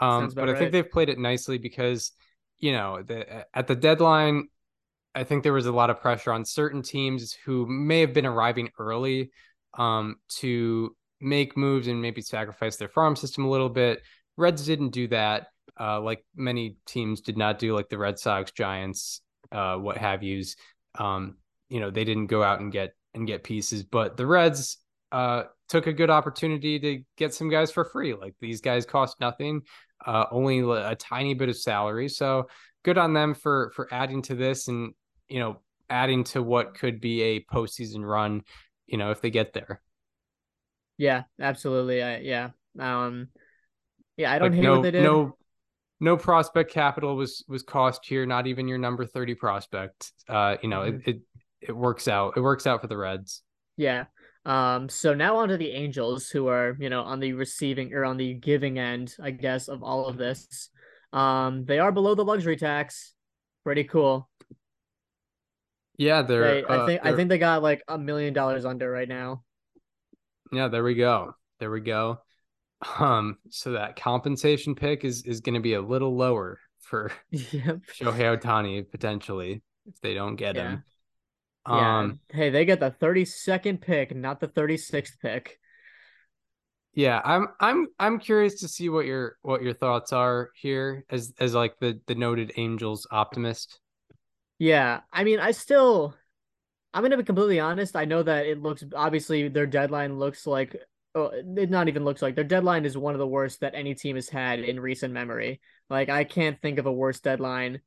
[0.00, 2.12] Um, but I think they've played it nicely because
[2.58, 4.48] you know the, at the deadline,
[5.14, 8.26] I think there was a lot of pressure on certain teams who may have been
[8.26, 9.30] arriving early
[9.76, 14.02] um, to make moves and maybe sacrifice their farm system a little bit.
[14.36, 18.52] Reds didn't do that, uh, like many teams did not do, like the Red Sox,
[18.52, 19.20] Giants,
[19.50, 20.56] uh, what have yous.
[20.98, 21.36] Um,
[21.68, 24.78] you know, they didn't go out and get and get pieces, but the Reds
[25.10, 28.14] uh, took a good opportunity to get some guys for free.
[28.14, 29.62] Like these guys cost nothing,
[30.04, 32.08] uh, only a tiny bit of salary.
[32.08, 32.48] So
[32.82, 34.92] good on them for for adding to this and
[35.28, 38.42] you know adding to what could be a postseason run.
[38.86, 39.80] You know, if they get there.
[40.98, 42.02] Yeah, absolutely.
[42.02, 42.50] I, yeah.
[42.78, 43.28] Um,
[44.16, 45.02] yeah, I don't like hate no what they did.
[45.02, 45.36] no
[46.02, 48.26] no prospect capital was was cost here.
[48.26, 50.12] Not even your number thirty prospect.
[50.28, 51.20] Uh, you know, it, it
[51.60, 52.34] it works out.
[52.36, 53.42] It works out for the Reds.
[53.76, 54.04] Yeah.
[54.44, 58.04] Um, so now on to the Angels, who are, you know, on the receiving or
[58.04, 60.68] on the giving end, I guess, of all of this.
[61.12, 63.14] Um, they are below the luxury tax.
[63.62, 64.28] Pretty cool.
[65.96, 66.62] Yeah, they're.
[66.62, 69.08] They, I uh, think I they're- think they got like a million dollars under right
[69.08, 69.44] now.
[70.50, 71.34] Yeah, there we go.
[71.60, 72.18] There we go.
[72.98, 77.82] Um, so that compensation pick is is going to be a little lower for Yep.
[77.92, 80.56] Shohei Ohtani potentially if they don't get Yeah.
[80.56, 80.84] him.
[81.66, 82.10] Yeah.
[82.10, 85.60] Um, Hey, they get the 32nd pick, not the 36th pick.
[86.94, 91.32] yeah, I'm I'm I'm curious to see what your what your thoughts are here as
[91.40, 93.80] as like the the noted Angels optimist.
[94.58, 96.14] Yeah, I mean, I still,
[96.94, 97.96] I'm gonna be completely honest.
[97.96, 100.76] I know that it looks obviously their deadline looks like,
[101.14, 103.94] oh, it not even looks like their deadline is one of the worst that any
[103.94, 105.60] team has had in recent memory.
[105.90, 107.80] Like I can't think of a worse deadline,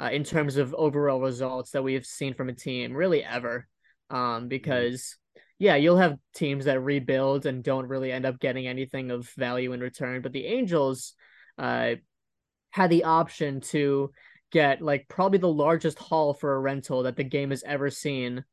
[0.00, 3.68] uh, in terms of overall results that we have seen from a team really ever.
[4.10, 5.16] Um, because
[5.58, 9.72] yeah, you'll have teams that rebuild and don't really end up getting anything of value
[9.72, 11.14] in return, but the Angels,
[11.56, 11.94] uh,
[12.70, 14.10] had the option to
[14.50, 18.44] get like probably the largest haul for a rental that the game has ever seen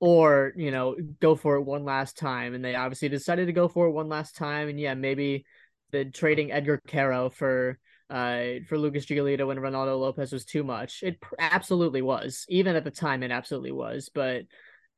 [0.00, 3.68] or you know go for it one last time and they obviously decided to go
[3.68, 5.44] for it one last time and yeah maybe
[5.92, 7.78] the trading Edgar Quero for
[8.10, 11.02] uh for Lucas Giolito and Reynaldo Lopez was too much.
[11.02, 12.44] It absolutely was.
[12.48, 14.42] Even at the time it absolutely was but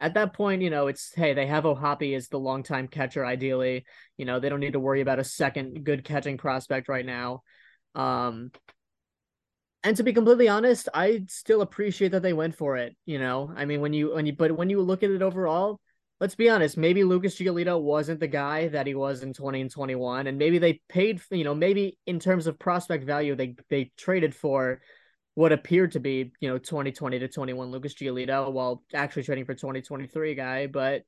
[0.01, 3.85] at that point you know it's hey they have O'Hoppe as the longtime catcher ideally.
[4.17, 7.43] You know they don't need to worry about a second good catching prospect right now.
[7.95, 8.51] Um
[9.85, 12.97] and to be completely honest, I still appreciate that they went for it.
[13.07, 15.79] You know, I mean, when you when you but when you look at it overall,
[16.21, 16.77] let's be honest.
[16.77, 20.39] Maybe Lucas Giolito wasn't the guy that he was in twenty and twenty one, and
[20.39, 21.21] maybe they paid.
[21.31, 24.81] You know, maybe in terms of prospect value, they they traded for
[25.35, 29.23] what appeared to be you know twenty twenty to twenty one Lucas Giolito, while actually
[29.23, 30.67] trading for twenty twenty three guy.
[30.67, 31.03] But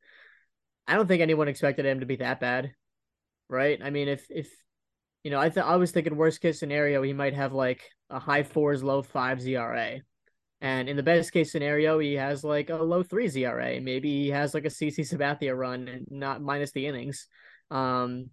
[0.86, 2.72] I don't think anyone expected him to be that bad,
[3.48, 3.80] right?
[3.82, 4.48] I mean, if if
[5.24, 8.18] you know, I th- I was thinking worst case scenario, he might have like a
[8.18, 10.00] high fours, low fives ERA.
[10.60, 13.80] And in the best case scenario, he has like a low three ERA.
[13.80, 17.26] Maybe he has like a CC Sabathia run and not minus the innings.
[17.70, 18.30] Um,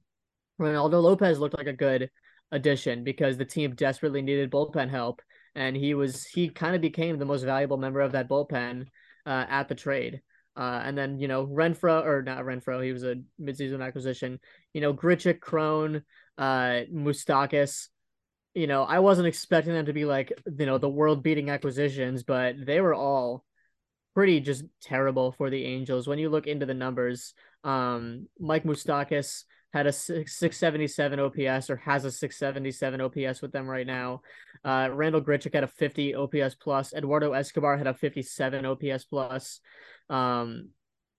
[0.60, 2.10] Reynaldo Lopez looked like a good
[2.52, 5.22] addition because the team desperately needed bullpen help.
[5.56, 8.88] And he was, he kind of became the most valuable member of that bullpen
[9.26, 10.22] uh, at the trade.
[10.56, 14.40] Uh, and then, you know, Renfroe, or not Renfroe, he was a midseason acquisition.
[14.74, 16.04] You know, Grichuk, Cron,
[16.38, 17.88] uh, Moustakas.
[18.58, 22.24] You know, I wasn't expecting them to be like, you know, the world beating acquisitions,
[22.24, 23.46] but they were all
[24.16, 26.08] pretty just terrible for the Angels.
[26.08, 29.44] When you look into the numbers, um, Mike Moustakas
[29.74, 34.22] had a 677 OPS or has a 677 OPS with them right now.
[34.66, 36.96] Uh, Randall Grichuk had a 50 OPS plus.
[36.96, 39.60] Eduardo Escobar had a 57 OPS plus.
[40.10, 40.70] Um,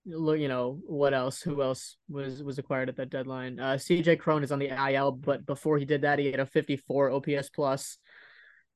[0.08, 1.42] you know what else?
[1.42, 3.60] Who else was was acquired at that deadline?
[3.60, 6.46] Uh, CJ Cron is on the IL, but before he did that, he had a
[6.46, 7.98] 54 OPS plus.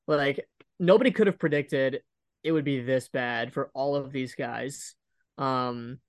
[0.07, 0.47] Like
[0.79, 2.01] nobody could have predicted
[2.43, 4.95] it would be this bad for all of these guys.
[5.37, 5.99] Um,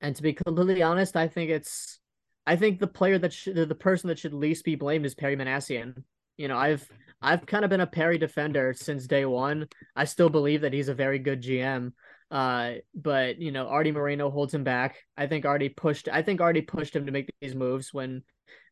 [0.00, 1.98] and to be completely honest, I think it's,
[2.46, 5.36] I think the player that should, the person that should least be blamed is Perry
[5.36, 6.02] Minasian.
[6.36, 6.86] You know, I've
[7.22, 9.68] I've kind of been a Perry defender since day one.
[9.96, 11.92] I still believe that he's a very good GM.
[12.34, 14.96] Uh, but you know, Arte Moreno holds him back.
[15.16, 16.08] I think Arte pushed.
[16.08, 18.24] I think Arte pushed him to make these moves when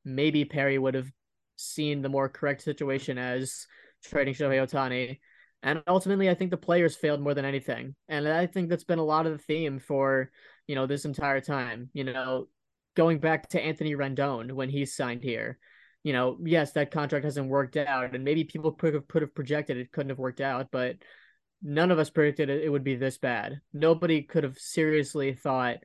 [0.04, 1.08] maybe Perry would have
[1.54, 3.68] seen the more correct situation as
[4.04, 5.20] trading Shohei Ohtani.
[5.62, 7.94] And ultimately, I think the players failed more than anything.
[8.08, 10.32] And I think that's been a lot of the theme for,
[10.66, 11.88] you know, this entire time.
[11.92, 12.48] You know,
[12.96, 15.60] going back to Anthony Rendon when he signed here.
[16.02, 19.36] You know, yes, that contract hasn't worked out, and maybe people could have, could have
[19.36, 20.96] projected it couldn't have worked out, but
[21.62, 23.60] none of us predicted it, would be this bad.
[23.72, 25.78] Nobody could have seriously thought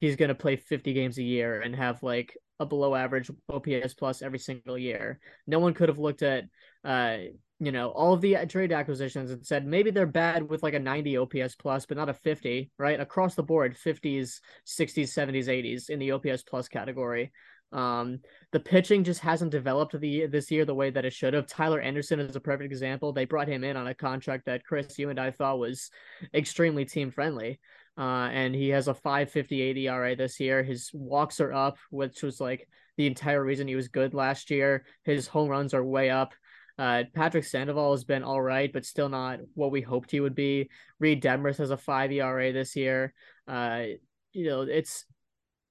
[0.00, 3.94] he's going to play 50 games a year and have like a below average OPS
[3.94, 5.18] plus every single year.
[5.46, 6.44] No one could have looked at,
[6.84, 7.16] uh,
[7.58, 10.78] you know, all of the trade acquisitions and said maybe they're bad with like a
[10.78, 13.00] 90 OPS plus, but not a 50, right?
[13.00, 17.32] Across the board, 50s, 60s, 70s, 80s in the OPS plus category.
[17.72, 18.20] Um,
[18.52, 21.46] the pitching just hasn't developed the this year the way that it should have.
[21.46, 23.12] Tyler Anderson is a perfect example.
[23.12, 25.90] They brought him in on a contract that Chris, you and I thought was
[26.32, 27.58] extremely team friendly.
[27.96, 30.62] Uh, and he has a 558 ERA this year.
[30.62, 34.84] His walks are up, which was like the entire reason he was good last year.
[35.04, 36.34] His home runs are way up.
[36.76, 40.34] Uh, Patrick Sandoval has been all right, but still not what we hoped he would
[40.34, 40.70] be.
[40.98, 43.14] Reid Detmers has a five ERA this year.
[43.46, 43.84] Uh,
[44.32, 45.04] you know, it's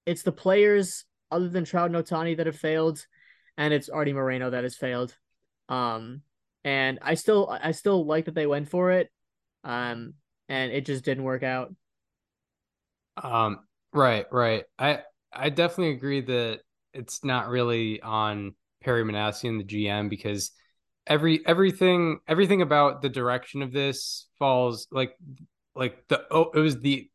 [0.06, 1.04] it's the players
[1.34, 3.06] other than Trout and Ohtani that have failed,
[3.58, 5.16] and it's Artie Moreno that has failed.
[5.70, 6.22] Um,
[6.64, 9.12] and I still I still like that they went for it.
[9.64, 10.14] Um,
[10.50, 11.74] and it just didn't work out.
[13.22, 13.60] Um,
[13.92, 14.64] right, right.
[14.78, 15.00] I
[15.32, 16.62] I definitely agree that
[16.94, 20.52] it's not really on Perry Minasian, the GM, because
[21.08, 25.18] every everything everything about the direction of this falls like
[25.76, 27.10] like the oh it was the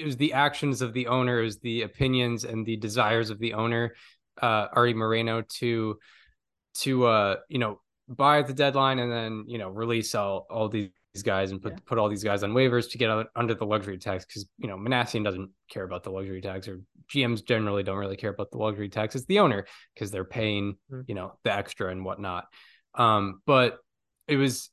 [0.00, 3.38] it was the actions of the owner, it was the opinions and the desires of
[3.38, 3.94] the owner,
[4.40, 5.98] uh Arte Moreno to
[6.74, 10.68] to uh you know buy at the deadline and then you know release all all
[10.68, 10.90] these
[11.24, 11.78] guys and put yeah.
[11.86, 14.76] put all these guys on waivers to get under the luxury tax because you know
[14.76, 16.80] Minasian doesn't care about the luxury tax or
[17.12, 19.14] GMs generally don't really care about the luxury tax.
[19.14, 21.02] It's the owner because they're paying mm-hmm.
[21.06, 22.46] you know the extra and whatnot.
[22.94, 23.78] Um, but
[24.26, 24.70] it was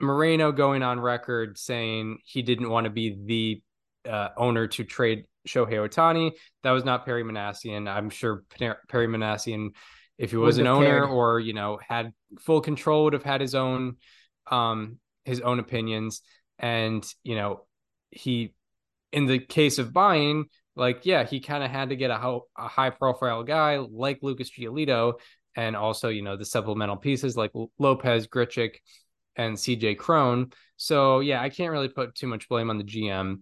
[0.00, 3.62] Moreno going on record saying he didn't want to be the
[4.08, 6.32] uh, owner to trade Shohei Ohtani.
[6.62, 7.88] That was not Perry Minasian.
[7.88, 9.70] I'm sure Perry Minasian,
[10.18, 11.10] if he was an owner cared.
[11.10, 13.96] or you know had full control, would have had his own
[14.50, 16.22] um his own opinions
[16.58, 17.64] and you know
[18.10, 18.54] he
[19.12, 22.46] in the case of buying like yeah he kind of had to get a, ho-
[22.58, 25.14] a high profile guy like lucas giolito
[25.56, 28.74] and also you know the supplemental pieces like lopez grichuk
[29.36, 33.40] and cj cron so yeah i can't really put too much blame on the gm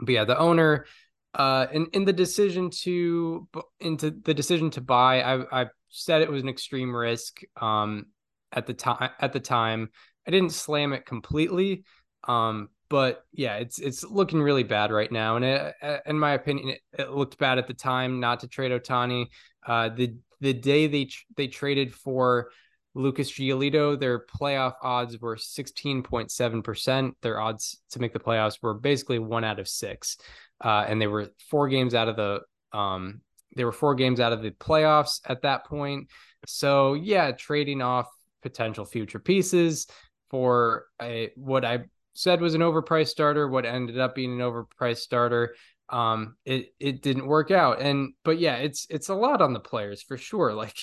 [0.00, 0.86] but yeah the owner
[1.34, 3.48] uh in, in the decision to
[3.80, 8.06] into the decision to buy i i said it was an extreme risk um
[8.52, 9.88] at the time at the time
[10.26, 11.84] I didn't slam it completely.
[12.26, 15.36] Um, but yeah, it's it's looking really bad right now.
[15.36, 18.48] And it, uh, in my opinion, it, it, looked bad at the time not to
[18.48, 19.26] trade Ohtani.
[19.66, 22.50] Uh, the the day they they traded for
[22.94, 27.12] Lucas Giolito, their playoff odds were 16.7%.
[27.22, 30.16] Their odds to make the playoffs were basically one out of six.
[30.62, 32.40] Uh, and they were four games out of the
[32.76, 33.20] um,
[33.56, 36.08] they were four games out of the playoffs at that point.
[36.46, 38.08] So yeah, trading off
[38.42, 39.86] potential future pieces
[40.30, 44.98] for a what I said was an overpriced starter, what ended up being an overpriced
[44.98, 45.54] starter.
[45.88, 49.60] Um, it it didn't work out, and but yeah, it's it's a lot on the
[49.60, 50.52] players for sure.
[50.64, 50.76] Like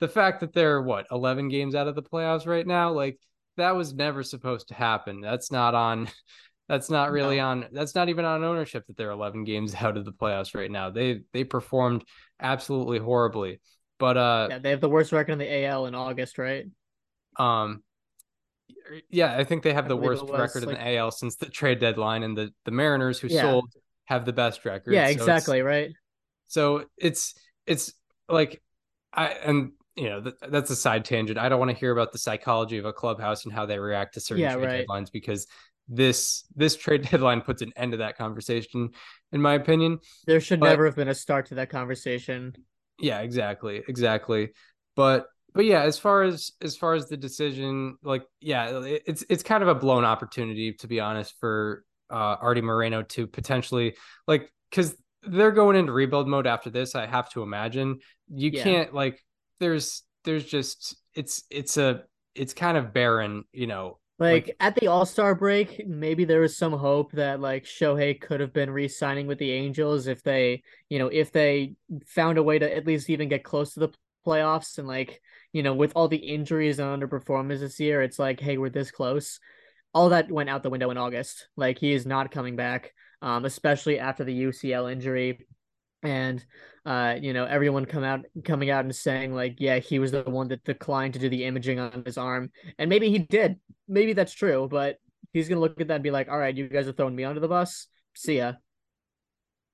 [0.00, 3.18] the fact that they're what 11 games out of the playoffs right now, like
[3.56, 5.20] that was never supposed to happen.
[5.20, 6.08] That's not on.
[6.68, 7.46] That's not really no.
[7.46, 7.66] on.
[7.72, 10.90] That's not even on ownership that they're 11 games out of the playoffs right now.
[10.90, 12.04] They they performed
[12.40, 13.60] absolutely horribly.
[13.98, 16.66] But uh, yeah, they have the worst record in the AL in August, right?
[17.36, 17.82] Um,
[19.10, 20.76] yeah, I think they have I the worst record like...
[20.76, 23.42] in the AL since the trade deadline, and the the Mariners who yeah.
[23.42, 23.68] sold
[24.04, 24.94] have the best record.
[24.94, 25.90] Yeah, so exactly right.
[26.46, 27.34] So it's
[27.66, 27.92] it's
[28.28, 28.62] like
[29.12, 31.38] I and you know th- that's a side tangent.
[31.38, 34.14] I don't want to hear about the psychology of a clubhouse and how they react
[34.14, 34.86] to certain yeah, trade right.
[34.86, 35.46] deadlines because
[35.88, 38.90] this this trade deadline puts an end to that conversation,
[39.32, 39.98] in my opinion.
[40.26, 42.54] There should but, never have been a start to that conversation.
[42.98, 44.50] Yeah, exactly, exactly.
[44.96, 49.42] But but yeah, as far as as far as the decision, like yeah, it's it's
[49.42, 54.50] kind of a blown opportunity to be honest for uh Arte Moreno to potentially like
[54.70, 56.94] because they're going into rebuild mode after this.
[56.94, 58.62] I have to imagine you yeah.
[58.62, 59.20] can't like
[59.60, 62.04] there's there's just it's it's a
[62.34, 63.98] it's kind of barren, you know.
[64.18, 68.20] Like, like at the All Star break, maybe there was some hope that like Shohei
[68.20, 71.74] could have been re-signing with the Angels if they, you know, if they
[72.06, 73.88] found a way to at least even get close to the
[74.26, 75.22] playoffs and like,
[75.54, 78.90] you know, with all the injuries and underperformance this year, it's like, hey, we're this
[78.90, 79.40] close.
[79.94, 81.48] All that went out the window in August.
[81.56, 82.92] Like he is not coming back,
[83.22, 85.46] um, especially after the UCL injury
[86.02, 86.44] and
[86.86, 90.22] uh you know everyone come out coming out and saying like yeah he was the
[90.22, 94.14] one that declined to do the imaging on his arm and maybe he did maybe
[94.14, 94.96] that's true but
[95.32, 97.24] he's gonna look at that and be like all right you guys are throwing me
[97.24, 97.86] under the bus.
[98.14, 98.54] See ya.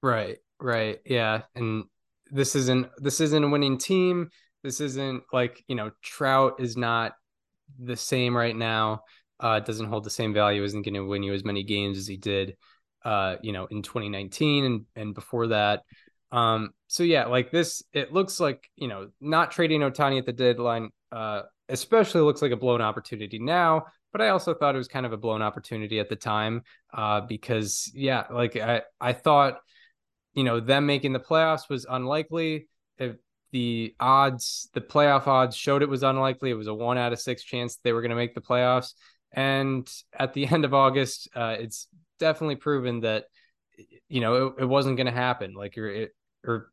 [0.02, 1.84] Right right yeah and
[2.30, 4.30] this isn't this isn't a winning team.
[4.62, 7.12] This isn't like you know trout is not
[7.78, 9.02] the same right now.
[9.40, 12.06] Uh doesn't hold the same value isn't going to win you as many games as
[12.06, 12.56] he did
[13.04, 15.82] uh you know in 2019 and and before that
[16.36, 20.34] um, so yeah, like this, it looks like you know not trading Ohtani at the
[20.34, 23.86] deadline, uh, especially looks like a blown opportunity now.
[24.12, 26.62] But I also thought it was kind of a blown opportunity at the time,
[26.92, 29.60] uh, because yeah, like I I thought,
[30.34, 32.68] you know, them making the playoffs was unlikely.
[32.98, 33.16] If
[33.52, 36.50] the odds, the playoff odds showed it was unlikely.
[36.50, 38.92] It was a one out of six chance they were going to make the playoffs.
[39.32, 43.24] And at the end of August, uh, it's definitely proven that
[44.08, 45.54] you know, it, it wasn't going to happen.
[45.54, 46.12] Like you're, it,
[46.46, 46.70] or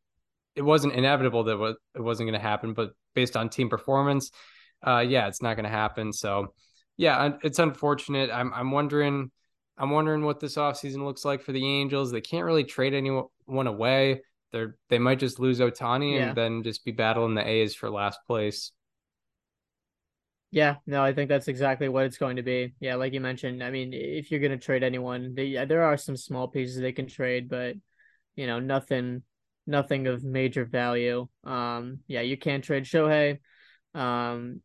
[0.55, 4.31] it wasn't inevitable that it wasn't going to happen, but based on team performance,
[4.85, 6.13] uh, yeah, it's not going to happen.
[6.13, 6.53] So,
[6.97, 8.29] yeah, it's unfortunate.
[8.31, 9.31] I'm, I'm wondering,
[9.77, 12.11] I'm wondering what this offseason looks like for the Angels.
[12.11, 14.21] They can't really trade anyone away.
[14.51, 16.27] They're, they might just lose Ohtani yeah.
[16.27, 18.71] and then just be battling the A's for last place.
[20.51, 22.75] Yeah, no, I think that's exactly what it's going to be.
[22.79, 25.81] Yeah, like you mentioned, I mean, if you're going to trade anyone, they, yeah, there
[25.81, 27.73] are some small pieces they can trade, but
[28.35, 29.23] you know, nothing,
[29.65, 31.27] nothing of major value.
[31.43, 33.39] Um, yeah, you can't trade Shohei.
[33.93, 34.61] Um,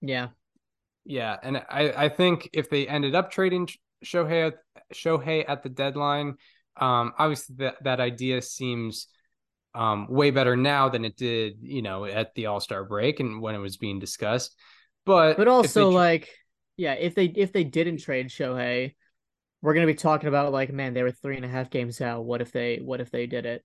[0.00, 0.28] yeah,
[1.04, 3.68] yeah, and I, I think if they ended up trading
[4.04, 4.52] Shohei,
[4.92, 6.36] Shohei at the deadline,
[6.76, 9.08] um, obviously that that idea seems
[9.74, 13.42] um, way better now than it did, you know, at the All Star break and
[13.42, 14.56] when it was being discussed.
[15.04, 15.94] But but also they...
[15.94, 16.28] like,
[16.76, 18.94] yeah, if they if they didn't trade Shohei,
[19.64, 22.26] we're gonna be talking about like, man, they were three and a half games out.
[22.26, 23.64] What if they what if they did it?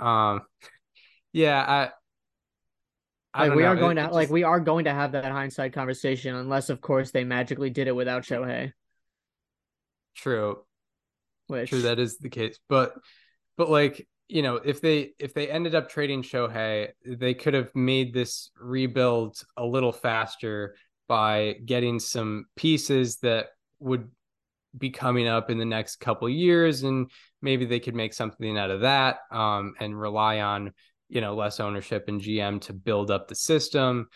[0.00, 0.40] Um,
[1.34, 1.90] yeah, I.
[3.34, 3.68] I like we know.
[3.68, 4.14] are going it, to just...
[4.14, 7.88] like we are going to have that hindsight conversation unless of course they magically did
[7.88, 8.72] it without Shohei.
[10.16, 10.62] True.
[11.48, 12.58] Which True that is the case.
[12.66, 12.94] But
[13.58, 17.68] but like you know, if they if they ended up trading Shohei, they could have
[17.74, 20.74] made this rebuild a little faster
[21.06, 23.48] by getting some pieces that
[23.78, 24.08] would
[24.76, 27.10] be coming up in the next couple years and
[27.42, 30.72] maybe they could make something out of that um, and rely on
[31.08, 34.08] you know less ownership and gm to build up the system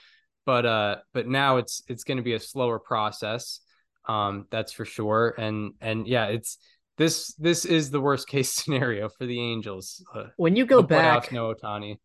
[0.47, 3.61] but uh but now it's it's going to be a slower process
[4.09, 6.59] um that's for sure and and yeah it's
[6.99, 10.05] this this is the worst case scenario for the Angels.
[10.15, 11.97] Uh, when you go back, no Ohtani.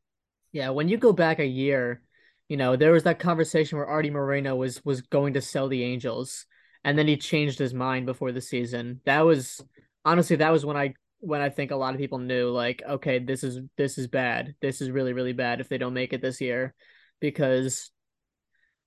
[0.53, 2.01] Yeah, when you go back a year,
[2.47, 5.83] you know there was that conversation where Arte Moreno was was going to sell the
[5.83, 6.45] Angels,
[6.83, 9.01] and then he changed his mind before the season.
[9.05, 9.61] That was
[10.05, 13.19] honestly that was when I when I think a lot of people knew like okay
[13.19, 14.55] this is this is bad.
[14.61, 16.73] This is really really bad if they don't make it this year,
[17.19, 17.91] because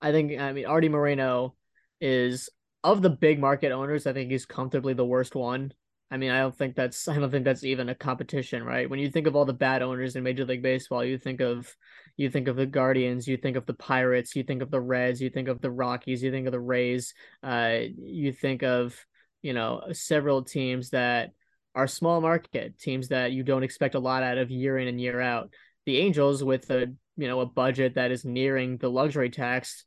[0.01, 1.55] I think I mean Arte Moreno
[1.99, 2.49] is
[2.83, 4.07] of the big market owners.
[4.07, 5.73] I think he's comfortably the worst one
[6.09, 8.89] I mean, I don't think that's I don't think that's even a competition, right?
[8.89, 11.73] When you think of all the bad owners in Major League Baseball, you think of
[12.17, 15.21] you think of the Guardians, you think of the Pirates, you think of the Reds,
[15.21, 17.13] you think of the Rockies, you think of the Rays,
[17.43, 18.99] uh, you think of
[19.43, 21.31] you know several teams that
[21.75, 24.99] are small market teams that you don't expect a lot out of year in and
[24.99, 25.53] year out.
[25.85, 29.85] The Angels, with a you know a budget that is nearing the luxury tax,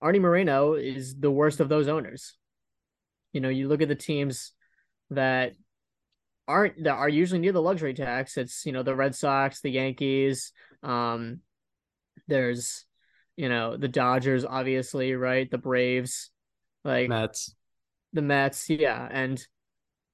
[0.00, 2.34] Arte Moreno is the worst of those owners.
[3.32, 4.52] You know, you look at the teams
[5.10, 5.52] that
[6.48, 8.36] aren't that are usually near the luxury tax.
[8.36, 10.52] It's you know the Red Sox, the Yankees.
[10.82, 11.40] Um,
[12.28, 12.84] there's
[13.36, 15.50] you know the Dodgers, obviously, right?
[15.50, 16.30] The Braves,
[16.84, 17.54] like Mets,
[18.12, 19.08] the Mets, yeah.
[19.10, 19.44] And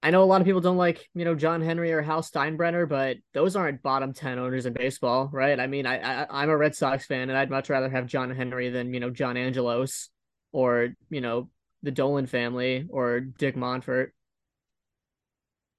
[0.02, 2.88] I know a lot of people don't like you know John Henry or Hal Steinbrenner,
[2.88, 5.58] but those aren't bottom ten owners in baseball, right?
[5.58, 8.30] I mean, I, I I'm a Red Sox fan, and I'd much rather have John
[8.30, 10.10] Henry than you know John Angelos
[10.52, 11.50] or you know
[11.82, 14.08] the Dolan family or Dick Monfort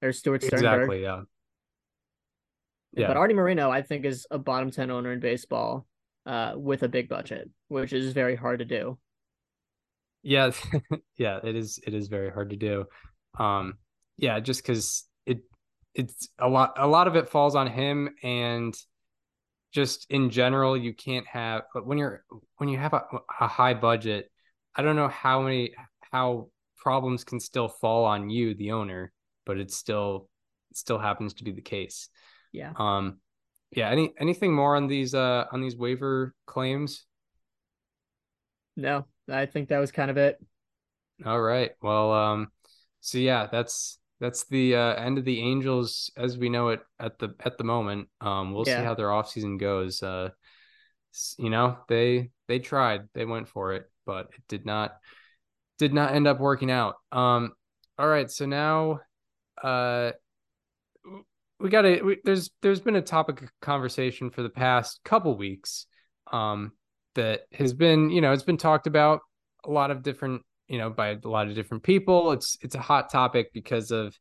[0.01, 0.73] or Stuart Sternberg.
[0.73, 1.03] Exactly.
[1.03, 1.21] Yeah.
[2.93, 3.07] Yeah.
[3.07, 5.85] But Arte Moreno, I think, is a bottom ten owner in baseball,
[6.25, 8.97] uh, with a big budget, which is very hard to do.
[10.23, 10.51] Yeah,
[11.17, 11.79] yeah, it is.
[11.85, 12.85] It is very hard to do.
[13.37, 13.75] Um,
[14.17, 15.39] yeah, just because it
[15.93, 16.73] it's a lot.
[16.77, 18.75] A lot of it falls on him, and
[19.71, 21.63] just in general, you can't have.
[21.73, 22.23] But when you're
[22.57, 23.03] when you have a,
[23.39, 24.31] a high budget,
[24.75, 25.73] I don't know how many
[26.11, 29.11] how problems can still fall on you, the owner,
[29.49, 30.29] but it still
[30.69, 32.09] it still happens to be the case.
[32.51, 32.73] Yeah.
[32.77, 33.17] Um.
[33.71, 33.89] Yeah.
[33.89, 37.07] Any anything more on these uh on these waiver claims?
[38.75, 40.39] No, I think that was kind of it.
[41.25, 41.71] All right.
[41.81, 42.51] Well, um,
[43.01, 47.17] so yeah, that's that's the uh, end of the Angels as we know it at
[47.17, 48.07] the at the moment.
[48.21, 48.81] Um, we'll Yeah.
[48.81, 50.03] see how their offseason goes.
[50.03, 50.29] Uh,
[51.37, 54.97] you know, they they tried, they went for it, but it did not
[55.79, 56.95] did not end up working out.
[57.11, 57.53] Um,
[57.97, 59.01] all right, so now,
[59.63, 60.11] uh,
[61.59, 62.17] we got to.
[62.23, 65.85] There's there's been a topic of conversation for the past couple weeks,
[66.31, 66.71] um,
[67.15, 69.21] that has been you know it's been talked about
[69.65, 72.31] a lot of different you know by a lot of different people.
[72.31, 74.17] It's it's a hot topic because of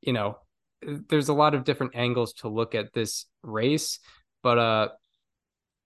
[0.00, 0.36] you know
[0.82, 3.98] there's a lot of different angles to look at this race,
[4.42, 4.88] but uh,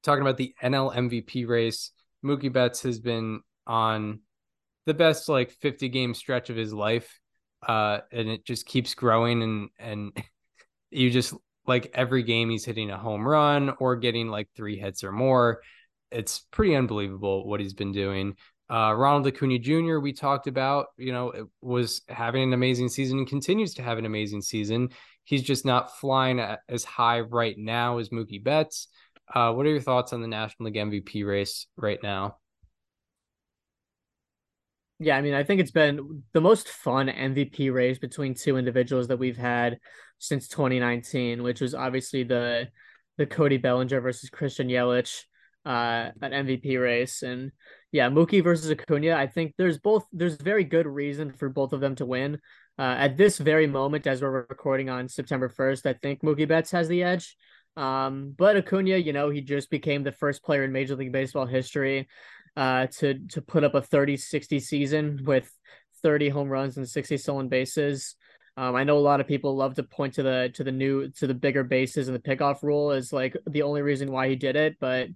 [0.03, 1.93] talking about the NL MVP race,
[2.25, 4.21] Mookie Betts has been on
[4.87, 7.21] the best like 50 game stretch of his life
[7.67, 10.25] uh and it just keeps growing and and
[10.91, 11.35] you just
[11.67, 15.61] like every game he's hitting a home run or getting like three hits or more
[16.11, 18.35] it's pretty unbelievable what he's been doing.
[18.71, 19.99] Uh Ronald Acuna Jr.
[19.99, 23.99] we talked about you know it was having an amazing season and continues to have
[23.99, 24.91] an amazing season.
[25.25, 28.89] He's just not flying as high right now as Mookie Betts.
[29.35, 32.37] Uh what are your thoughts on the National League MVP race right now
[35.01, 39.09] Yeah, I mean, I think it's been the most fun MVP race between two individuals
[39.09, 39.79] that we've had
[40.19, 42.69] since 2019, which was obviously the
[43.17, 45.23] the Cody Bellinger versus Christian Yelich
[45.65, 47.23] uh an MVP race.
[47.23, 47.53] And
[47.93, 51.81] yeah, Mookie versus Acuna, I think there's both there's very good reason for both of
[51.81, 52.39] them to win.
[52.79, 56.71] Uh, at this very moment, as we're recording on September 1st, I think Mookie Betts
[56.73, 57.37] has the edge.
[57.77, 61.47] Um, but Acuna, you know, he just became the first player in Major League Baseball
[61.47, 62.09] history
[62.59, 65.49] uh, to to put up a 30-60 season with
[66.03, 68.17] 30 home runs and 60 stolen bases.
[68.57, 71.09] Um, I know a lot of people love to point to the to the new
[71.19, 74.35] to the bigger bases and the pickoff rule is like the only reason why he
[74.35, 75.09] did it, but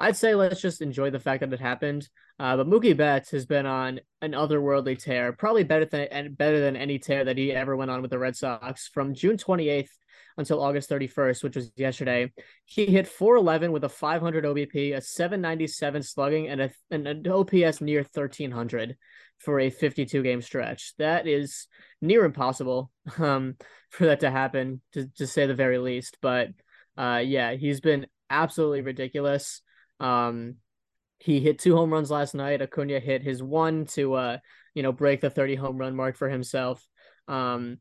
[0.00, 2.08] I'd say let's just enjoy the fact that it happened.
[2.40, 6.74] Uh, but Mookie Betts has been on an otherworldly tear, probably better than better than
[6.74, 9.90] any tear that he ever went on with the Red Sox from June 28th
[10.36, 12.32] until August 31st, which was yesterday.
[12.64, 17.80] He hit 411 with a 500 OBP, a 797 slugging, and a and an OPS
[17.80, 18.96] near 1300
[19.38, 20.94] for a 52 game stretch.
[20.98, 21.66] That is
[22.00, 23.56] near impossible um,
[23.90, 26.18] for that to happen, to, to say the very least.
[26.20, 26.48] But
[26.96, 29.62] uh, yeah, he's been absolutely ridiculous.
[30.00, 30.56] Um,
[31.18, 32.60] he hit two home runs last night.
[32.60, 34.38] Acuna hit his one to uh,
[34.74, 36.86] you know, break the 30 home run mark for himself.
[37.28, 37.78] Um,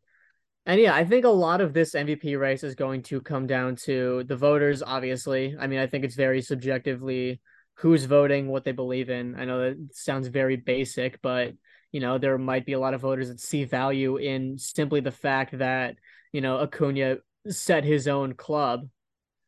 [0.65, 3.75] and yeah, I think a lot of this MVP race is going to come down
[3.83, 5.55] to the voters, obviously.
[5.59, 7.41] I mean, I think it's very subjectively
[7.75, 9.35] who's voting, what they believe in.
[9.35, 11.53] I know that sounds very basic, but
[11.91, 15.11] you know, there might be a lot of voters that see value in simply the
[15.11, 15.95] fact that,
[16.31, 18.87] you know, Acuna set his own club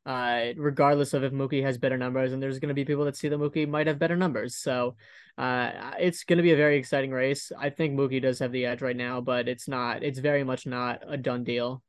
[0.05, 3.15] uh, regardless of if Mookie has better numbers, and there's going to be people that
[3.15, 4.55] see that Mookie might have better numbers.
[4.55, 4.95] So
[5.37, 7.51] uh, it's going to be a very exciting race.
[7.57, 10.03] I think Mookie does have the edge right now, but it's not.
[10.03, 11.81] It's very much not a done deal.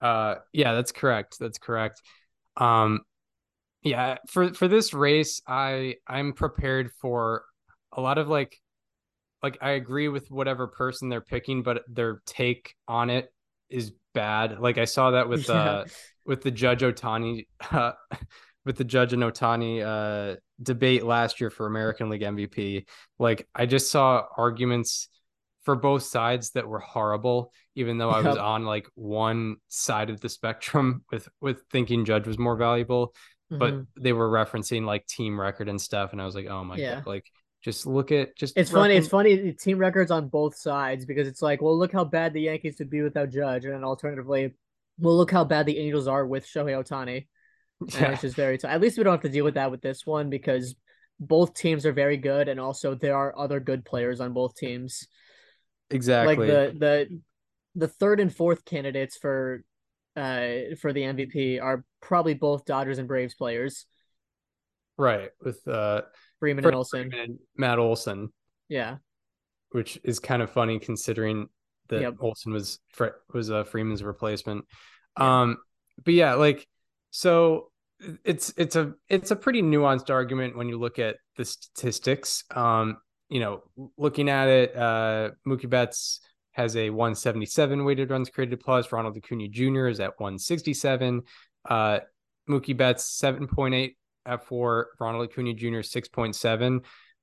[0.00, 1.38] Uh, yeah, that's correct.
[1.38, 2.00] That's correct.
[2.56, 3.00] Um,
[3.82, 7.44] yeah, for for this race, I I'm prepared for
[7.92, 8.60] a lot of like,
[9.42, 13.32] like I agree with whatever person they're picking, but their take on it
[13.70, 14.58] is bad.
[14.60, 15.54] Like I saw that with Yeah.
[15.56, 15.84] uh
[16.26, 17.92] with the Judge Ohtani, uh,
[18.66, 22.86] with the Judge and Ohtani uh debate last year for American League MVP.
[23.18, 25.08] Like I just saw arguments
[25.64, 30.20] for both sides that were horrible, even though I was on like one side of
[30.20, 33.14] the spectrum with with thinking Judge was more valuable,
[33.50, 33.86] but Mhm.
[34.00, 36.96] they were referencing like team record and stuff, and I was like, oh my Yeah.
[36.96, 37.26] god, like
[37.62, 38.96] just look at just It's funny.
[38.96, 39.52] It's funny.
[39.52, 42.90] Team records on both sides because it's like, well, look how bad the Yankees would
[42.90, 44.54] be without Judge, and then alternatively,
[44.98, 47.26] well, look how bad the Angels are with Shohei Ohtani.
[47.94, 48.12] Yeah.
[48.12, 48.58] it's just very.
[48.58, 50.76] T- At least we don't have to deal with that with this one because
[51.18, 55.06] both teams are very good, and also there are other good players on both teams.
[55.90, 56.36] exactly.
[56.36, 57.20] Like the the
[57.74, 59.64] the third and fourth candidates for
[60.16, 63.86] uh for the MVP are probably both Dodgers and Braves players,
[64.96, 66.02] right with uh
[66.40, 67.10] Freeman and Olson.
[67.10, 68.32] Freeman and Matt Olson,
[68.68, 68.96] Yeah,
[69.70, 71.48] which is kind of funny considering
[71.88, 72.14] that Yep.
[72.20, 72.78] Olson was
[73.32, 74.64] was uh, Freeman's replacement.
[75.16, 75.58] Um,
[76.04, 76.66] but yeah, like
[77.10, 77.70] so
[78.24, 82.44] it's it's a it's a pretty nuanced argument when you look at the statistics.
[82.54, 83.62] Um, you know,
[83.96, 86.20] looking at it, uh, Mookie Betts
[86.52, 88.90] has a 177 weighted runs created plus.
[88.90, 89.88] Ronald Acuna Jr.
[89.88, 91.22] is at 167.
[91.68, 92.00] Uh,
[92.48, 93.96] Mookie Betts 7.8
[94.28, 95.78] fWAR, Ronald Acuna Jr.
[95.78, 96.80] 6.7.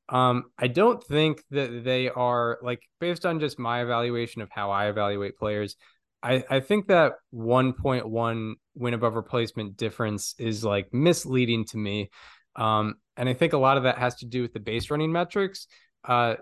[0.08, 4.72] Um, I don't think that they are like based on just my evaluation of how
[4.72, 5.76] I evaluate players.
[6.22, 12.10] I, I think that 1.1 win above replacement difference is like misleading to me.
[12.56, 15.12] Um, and I think a lot of that has to do with the base running
[15.12, 15.68] metrics.
[16.04, 16.36] Uh,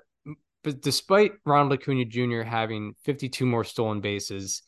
[0.64, 2.42] but despite Ronald Acuna Jr.
[2.42, 4.62] having 52 more stolen bases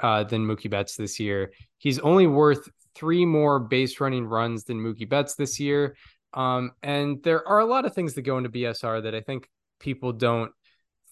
[0.00, 2.68] uh, than Mookie Betts this year, he's only worth
[2.98, 5.96] three more base running runs than Mookie Betts this year.
[6.34, 9.48] Um, and there are a lot of things that go into BSR that I think
[9.78, 10.50] people don't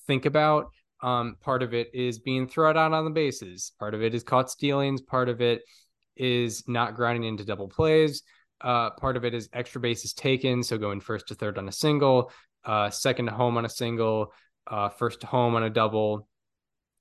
[0.06, 0.66] think about.
[1.02, 3.72] Um, part of it is being thrown out on the bases.
[3.78, 5.00] Part of it is caught stealings.
[5.00, 5.62] Part of it
[6.16, 8.22] is not grounding into double plays.
[8.60, 11.72] Uh, part of it is extra bases taken, so going first to third on a
[11.72, 12.32] single,
[12.64, 14.32] uh, second to home on a single,
[14.66, 16.26] uh, first to home on a double,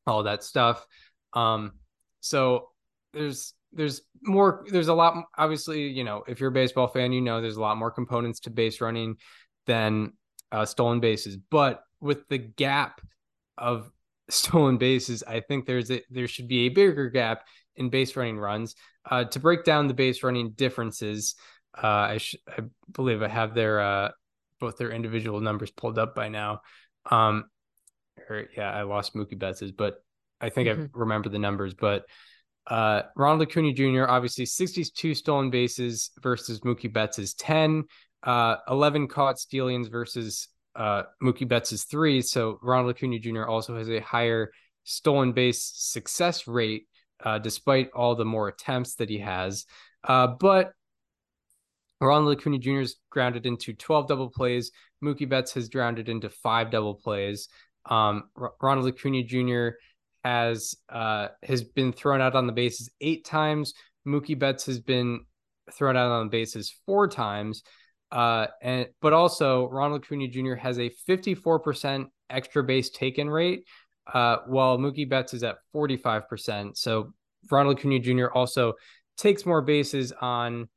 [0.06, 0.86] all that stuff.
[1.34, 1.72] Um,
[2.20, 2.70] so
[3.14, 7.22] there's there's more there's a lot obviously you know if you're a baseball fan you
[7.22, 9.16] know there's a lot more components to base running
[9.66, 10.14] than
[10.52, 11.38] uh, stolen bases.
[11.38, 13.02] But with the gap
[13.58, 13.90] of
[14.30, 17.44] stolen bases i think there's a, there should be a bigger gap
[17.76, 18.76] in base running runs.
[19.10, 21.36] Uh, to break down the base running differences
[21.78, 22.62] uh, I, sh- I
[22.92, 24.12] believe i have their uh,
[24.60, 26.62] both their individual numbers pulled up by now.
[27.12, 27.46] Um
[28.30, 30.04] or yeah i lost mookie betts's but
[30.42, 30.84] i think mm-hmm.
[30.84, 31.76] i remember the numbers.
[31.76, 32.06] But
[32.68, 34.06] uh, Ronald Acuna Jr.
[34.08, 37.84] obviously 62 stolen bases versus Mookie Betts' 10,
[38.24, 42.22] uh, 11 caught stealings versus uh, Mookie Betts' three.
[42.22, 43.46] So Ronald Acuna Jr.
[43.46, 44.52] also has a higher
[44.84, 46.88] stolen base success rate,
[47.24, 49.66] uh, despite all the more attempts that he has.
[50.04, 50.72] Uh, but
[52.02, 52.82] Ronald Acuna Jr.
[52.82, 54.72] is grounded into 12 double plays.
[55.04, 57.48] Mookie Betts has grounded into five double plays.
[57.86, 59.78] Um, R- Ronald Acuna Jr
[60.26, 63.76] has uh, has been thrown out on the bases eight times.
[64.08, 65.24] Mookie Betts has been
[65.72, 67.62] thrown out on the bases four times.
[68.12, 70.56] Uh, and but also Ronald Acuna Jr.
[70.56, 73.68] has a 54% extra base taken rate,
[74.12, 76.76] uh, while Mookie Betts is at 45%.
[76.76, 77.14] So
[77.52, 78.28] Ronald Acuna Jr.
[78.34, 78.74] also
[79.18, 80.68] takes more bases on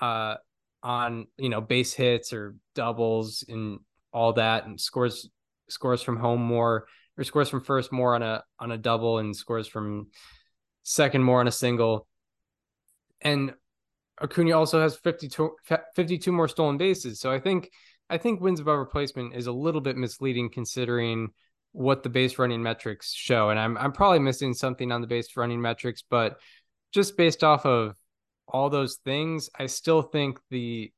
[0.00, 0.36] uh
[0.82, 3.80] on you know base hits or doubles and
[4.12, 5.28] all that and scores
[5.68, 6.86] scores from home more
[7.20, 10.08] or scores from first more on a on a double and scores from
[10.82, 12.08] second more on a single.
[13.20, 13.52] And
[14.20, 15.56] Acuna also has 52,
[15.94, 17.20] 52 more stolen bases.
[17.20, 17.70] So I think
[18.08, 21.28] I think wins above replacement is a little bit misleading considering
[21.72, 23.50] what the base running metrics show.
[23.50, 26.38] And I'm I'm probably missing something on the base running metrics, but
[26.92, 27.96] just based off of
[28.48, 30.90] all those things, I still think the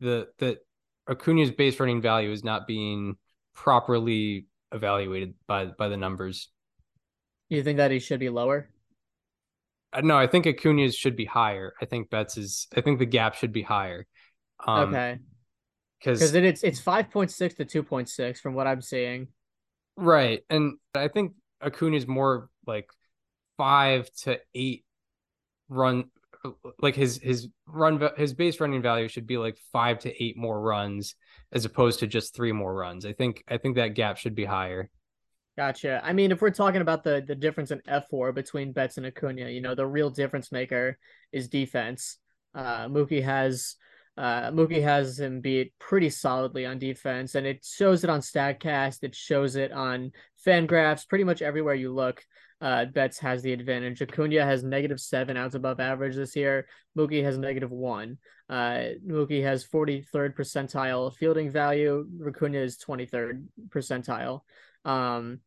[0.00, 0.58] the the
[1.06, 3.16] Acuna's base running value is not being
[3.54, 6.50] properly evaluated by by the numbers.
[7.48, 8.68] You think that he should be lower?
[9.92, 11.74] Uh, no, I think Acuna's should be higher.
[11.80, 12.66] I think Betts is.
[12.76, 14.06] I think the gap should be higher.
[14.66, 15.18] Um, okay.
[15.98, 19.28] Because it's it's five point six to two point six from what I'm seeing.
[19.96, 22.90] Right, and I think Acuna's more like
[23.56, 24.84] five to eight
[25.68, 26.04] run
[26.80, 30.60] like his his run his base running value should be like five to eight more
[30.60, 31.14] runs
[31.52, 33.06] as opposed to just three more runs.
[33.06, 34.90] I think I think that gap should be higher.
[35.56, 36.02] Gotcha.
[36.04, 39.48] I mean, if we're talking about the the difference in fWAR between Betts and Acuna,
[39.48, 40.98] you know, the real difference maker
[41.32, 42.18] is defense.
[42.54, 43.76] Uh, Mookie has
[44.18, 49.02] uh, Mookie has him beat pretty solidly on defense, and it shows it on Statcast.
[49.02, 50.12] It shows it on
[50.46, 51.08] Fangraphs.
[51.08, 52.22] Pretty much everywhere you look,
[52.60, 54.00] uh, Betts has the advantage.
[54.00, 56.66] Acuna has negative seven outs above average this year.
[56.96, 58.18] Mookie has negative one.
[58.48, 62.06] Uh, Mookie has 43rd percentile fielding value.
[62.26, 64.40] Acuna is 23rd percentile.
[64.84, 65.40] Um,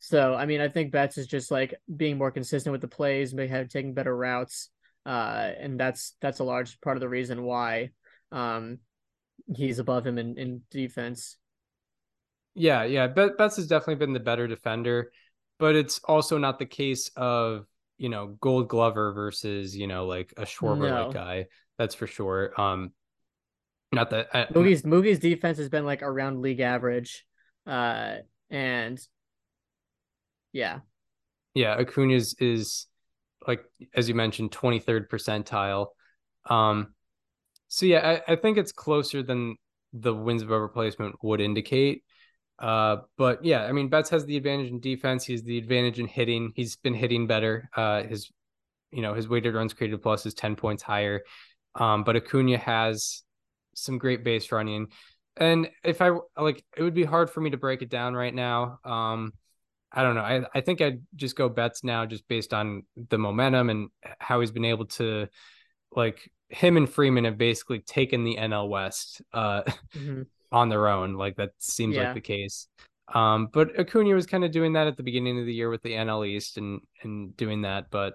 [0.00, 3.34] so I mean, I think Betts is just like being more consistent with the plays,
[3.34, 4.70] may have taking better routes,
[5.04, 7.90] uh, and that's that's a large part of the reason why
[8.32, 8.78] um,
[9.54, 11.36] he's above him in, in defense.
[12.54, 13.08] Yeah, yeah.
[13.08, 15.12] But Betts has definitely been the better defender,
[15.60, 17.66] but it's also not the case of,
[17.98, 21.12] you know, gold glover versus, you know, like a Schwarber no.
[21.12, 21.46] guy.
[21.78, 22.58] That's for sure.
[22.60, 22.92] Um
[23.92, 27.26] not that uh, Mookie's Mookie's defense has been like around league average.
[27.66, 28.16] Uh
[28.48, 28.98] and
[30.52, 30.80] yeah.
[31.54, 32.86] Yeah, Acuna's is
[33.46, 33.62] like
[33.94, 35.88] as you mentioned, 23rd percentile.
[36.46, 36.94] Um
[37.68, 39.56] so yeah, I, I think it's closer than
[39.92, 42.02] the wins above replacement would indicate.
[42.60, 45.24] Uh, but yeah, I mean, Betts has the advantage in defense.
[45.24, 46.52] He's the advantage in hitting.
[46.54, 47.70] He's been hitting better.
[47.74, 48.30] Uh, his,
[48.92, 51.22] you know, his weighted runs created plus is 10 points higher.
[51.74, 53.22] Um, but Acuna has
[53.74, 54.88] some great base running.
[55.36, 58.34] And if I like, it would be hard for me to break it down right
[58.34, 58.78] now.
[58.84, 59.32] Um,
[59.92, 60.20] I don't know.
[60.20, 63.88] I, I think I'd just go Betts now just based on the momentum and
[64.18, 65.28] how he's been able to
[65.94, 69.62] like him and Freeman have basically taken the NL West uh,
[69.94, 70.22] mm-hmm.
[70.52, 71.14] On their own.
[71.14, 72.04] Like that seems yeah.
[72.04, 72.68] like the case.
[73.12, 75.82] Um, but Acuna was kind of doing that at the beginning of the year with
[75.82, 77.90] the NL East and and doing that.
[77.90, 78.14] But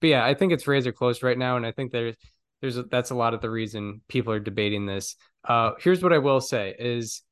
[0.00, 2.16] but yeah, I think it's razor close right now, and I think there's
[2.60, 5.16] there's a, that's a lot of the reason people are debating this.
[5.44, 7.22] Uh, here's what I will say is.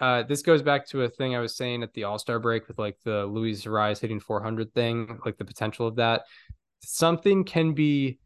[0.00, 2.68] Uh, this goes back to a thing I was saying at the All Star break
[2.68, 6.22] with like the Luis Arraez hitting 400 thing, like the potential of that.
[6.84, 8.20] Something can be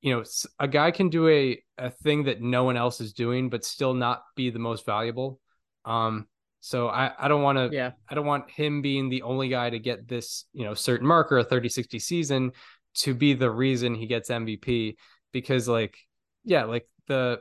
[0.00, 0.24] you know
[0.58, 3.94] a guy can do a a thing that no one else is doing but still
[3.94, 5.40] not be the most valuable.
[5.84, 6.26] Um
[6.60, 7.92] so i i don't want to yeah.
[8.08, 11.38] I don't want him being the only guy to get this you know certain marker
[11.38, 12.52] a 30 60 season
[12.96, 14.96] to be the reason he gets mvp
[15.32, 15.96] because like
[16.44, 17.40] yeah like the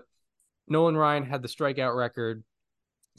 [0.68, 2.44] nolan ryan had the strikeout record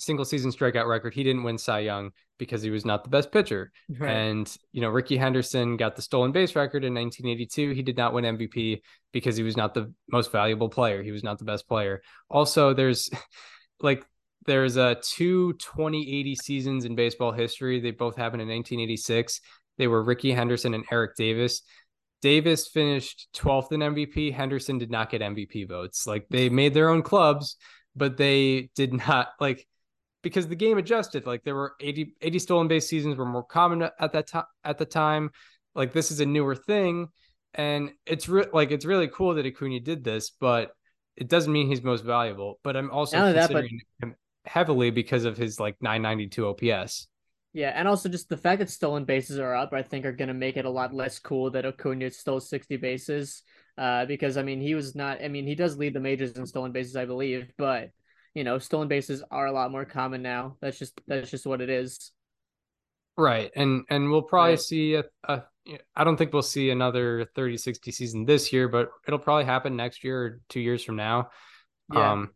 [0.01, 3.31] single season strikeout record he didn't win cy young because he was not the best
[3.31, 3.71] pitcher.
[3.89, 4.11] Right.
[4.11, 7.71] And, you know, Rickey Henderson got the stolen base record in 1982.
[7.71, 8.81] He did not win MVP
[9.13, 11.03] because he was not the most valuable player.
[11.03, 12.03] He was not the best player.
[12.31, 13.11] Also, there's
[13.81, 14.05] like,
[14.47, 17.79] there's a two 2080 seasons in baseball history.
[17.79, 19.41] They both happened in 1986.
[19.77, 21.63] They were Rickey Henderson and Eric Davis.
[22.23, 24.33] Davis finished 12th in MVP.
[24.33, 26.07] Henderson did not get MVP votes.
[26.07, 27.57] Like they made their own clubs,
[27.97, 29.67] but they did not like
[30.23, 31.27] because the game adjusted.
[31.27, 34.45] Like there were 80, 80 stolen base seasons were more common at that time.
[34.65, 35.31] At the time,
[35.75, 37.09] like this is a newer thing,
[37.55, 40.73] and it's re- like it's really cool that Acuna did this, but
[41.17, 42.59] it doesn't mean he's most valuable.
[42.63, 44.07] But I'm also considering that, but...
[44.07, 44.17] him
[44.47, 47.09] heavily because of his like 992 OPS.
[47.53, 50.29] Yeah, and also just the fact that stolen bases are up, I think, are going
[50.29, 53.43] to make it a lot less cool that Acuna stole 60 bases.
[53.77, 55.23] Uh, because I mean, he was not.
[55.23, 57.91] I mean, he does lead the majors in stolen bases, I believe, but
[58.35, 60.57] you know, stolen bases are a lot more common now.
[60.61, 62.13] That's just that's just what it is.
[63.17, 63.51] Right.
[63.55, 64.61] And and we'll probably right.
[64.61, 65.43] see a, a
[65.95, 69.77] I don't think we'll see another 30 60 season this year, but it'll probably happen
[69.77, 71.31] next year or 2 years from now.
[71.93, 72.13] Yeah.
[72.13, 72.31] Um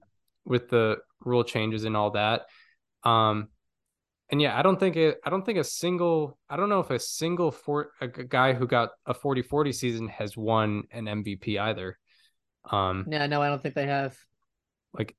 [0.45, 2.43] with the rule changes and all that.
[3.03, 3.49] Um
[4.31, 6.91] and yeah, I don't think it I don't think a single I don't know if
[6.91, 11.99] a single for a guy who got a 40-40 season has won an MVP either.
[12.69, 14.19] Um Yeah, no, I don't think they have.
[14.93, 15.17] Like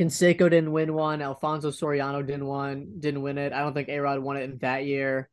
[0.00, 1.20] Canseco didn't win one.
[1.20, 3.52] Alfonso Soriano didn't win didn't win it.
[3.52, 5.28] I don't think Arod won it in that year.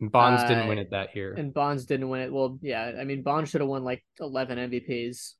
[0.00, 1.34] And Bonds uh, didn't win it that year.
[1.34, 2.32] And Bonds didn't win it.
[2.32, 5.32] Well, yeah, I mean Bonds should have won like eleven MVPs.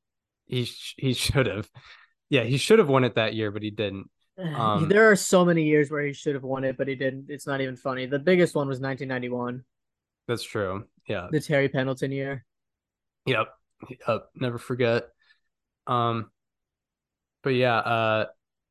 [0.45, 1.71] He sh- he should have.
[2.29, 4.11] Yeah, he should have won it that year, but he didn't.
[4.39, 7.31] Um, there are so many years where he should have won it, but he didn't.
[7.31, 8.05] It's not even funny.
[8.05, 9.65] The biggest one was 1991.
[10.29, 10.85] That's true.
[11.09, 11.29] Yeah.
[11.31, 12.45] The Terry Pendleton year.
[13.25, 13.47] Yep.
[14.07, 14.29] Yep.
[14.35, 15.05] Never forget.
[15.87, 16.31] Um,
[17.43, 18.27] but yeah, uh,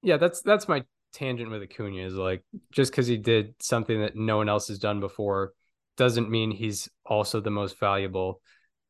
[0.05, 0.83] yeah, that's that's my
[1.13, 4.79] tangent with Acuna is like just because he did something that no one else has
[4.79, 5.53] done before
[5.97, 8.41] doesn't mean he's also the most valuable.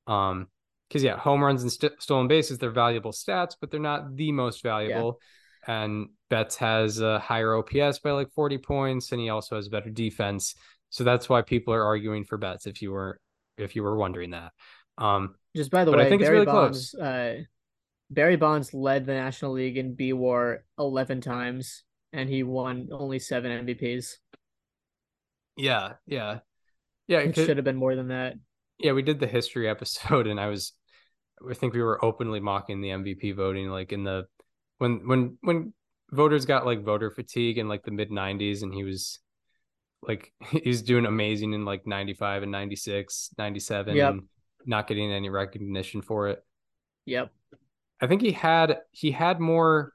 [0.08, 0.48] Um,
[0.88, 4.32] because yeah, home runs and st- stolen bases they're valuable stats, but they're not the
[4.32, 5.20] most valuable.
[5.68, 5.82] Yeah.
[5.84, 9.90] And Betts has a higher OPS by like 40 points, and he also has better
[9.90, 10.54] defense.
[10.92, 12.68] So that's why people are arguing for Betts.
[12.68, 13.20] If you were
[13.58, 14.52] if you were wondering that,
[14.98, 17.04] um, just by the way, I think Barry it's really Bonds, close.
[17.04, 17.42] Uh,
[18.16, 23.20] Barry Bonds led the National League in B WAR 11 times, and he won only
[23.20, 24.16] seven MVPs.
[25.58, 26.40] Yeah, yeah,
[27.08, 27.20] yeah.
[27.20, 28.36] It should have been more than that.
[28.80, 30.72] Yeah, we did the history episode, and I was,
[31.48, 34.28] I think we were openly mocking the MVP voting, like in the
[34.78, 35.74] when when when
[36.12, 39.20] voters got like voter fatigue in like the mid 90s, and he was
[40.02, 44.12] like he was doing amazing in like 95 and 96 97 yep.
[44.12, 44.24] and
[44.66, 46.44] not getting any recognition for it
[47.06, 47.32] yep
[48.02, 49.94] I think he had he had more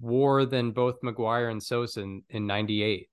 [0.00, 3.08] WAR than both McGwire and Sosa in, in 98.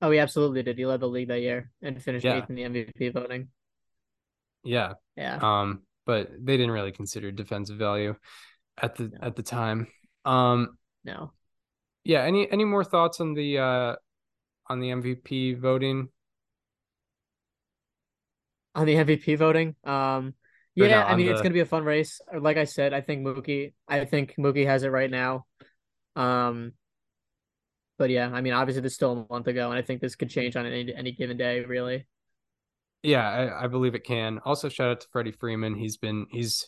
[0.00, 0.78] Oh, he absolutely did.
[0.78, 2.38] He led the league that year and finished yeah.
[2.38, 3.48] eighth in the MVP voting.
[4.64, 4.94] Yeah.
[5.16, 5.38] Yeah.
[5.42, 8.14] Um, but they didn't really consider defensive value
[8.80, 9.18] at the no.
[9.22, 9.88] at the time.
[10.24, 11.32] Um no.
[12.04, 13.96] Yeah, any any more thoughts on the uh
[14.68, 16.08] on the MVP voting?
[18.74, 19.74] On the MVP voting?
[19.84, 20.34] Um
[20.86, 21.32] yeah, I mean the...
[21.32, 22.20] it's gonna be a fun race.
[22.38, 23.72] Like I said, I think Mookie.
[23.86, 25.46] I think Mookie has it right now.
[26.16, 26.72] Um,
[27.98, 30.30] but yeah, I mean obviously there's still a month ago, and I think this could
[30.30, 32.06] change on any any given day, really.
[33.02, 34.40] Yeah, I, I believe it can.
[34.44, 35.74] Also, shout out to Freddie Freeman.
[35.74, 36.66] He's been he's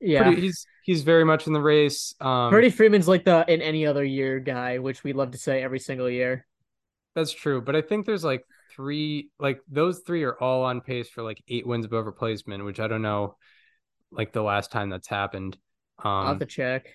[0.00, 2.14] yeah pretty, he's he's very much in the race.
[2.20, 5.62] Um, Freddie Freeman's like the in any other year guy, which we love to say
[5.62, 6.46] every single year.
[7.14, 8.44] That's true, but I think there's like
[8.78, 12.78] three, like those three are all on pace for like eight wins above replacement, which
[12.78, 13.36] I don't know,
[14.12, 15.58] like the last time that's happened.
[15.98, 16.86] Um, I'll have to check.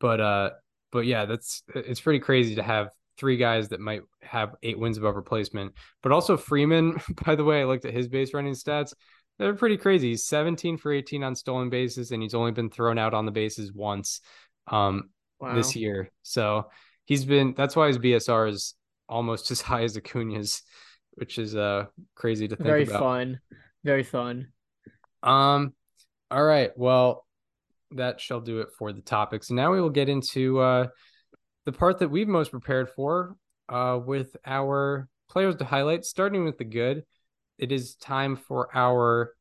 [0.00, 0.50] But uh,
[0.90, 2.88] but yeah, that's it's pretty crazy to have
[3.18, 5.74] three guys that might have eight wins above replacement.
[6.02, 6.96] But also Freeman,
[7.26, 8.94] by the way, I looked at his base running stats.
[9.38, 10.10] they're pretty crazy.
[10.10, 13.30] He's 17 for 18 on stolen bases, and he's only been thrown out on the
[13.30, 14.20] bases once
[14.68, 15.54] um, wow.
[15.54, 16.10] this year.
[16.22, 16.70] So
[17.04, 18.74] he's been that's why his BSR is
[19.06, 20.62] almost as high as Acuna's,
[21.14, 23.00] which is uh crazy to think Very about.
[23.00, 23.40] fun.
[23.84, 24.48] Very fun.
[25.22, 25.72] Um
[26.30, 26.70] all right.
[26.76, 27.26] Well,
[27.92, 29.50] that shall do it for the topics.
[29.50, 30.88] Now we will get into uh
[31.64, 33.36] the part that we've most prepared for
[33.68, 37.04] uh with our players to highlight, starting with the good.
[37.58, 39.34] It is time for our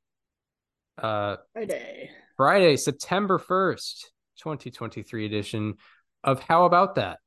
[0.98, 2.10] uh Friday.
[2.38, 4.06] Friday, September 1st,
[4.40, 5.76] 2023 edition
[6.24, 7.20] of How About That?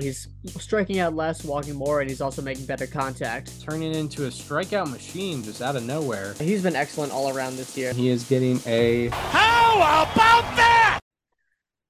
[0.00, 0.28] He's
[0.58, 3.60] striking out less, walking more, and he's also making better contact.
[3.60, 6.34] Turning into a strikeout machine just out of nowhere.
[6.38, 7.92] He's been excellent all around this year.
[7.92, 9.08] He is getting a.
[9.08, 11.00] How about that?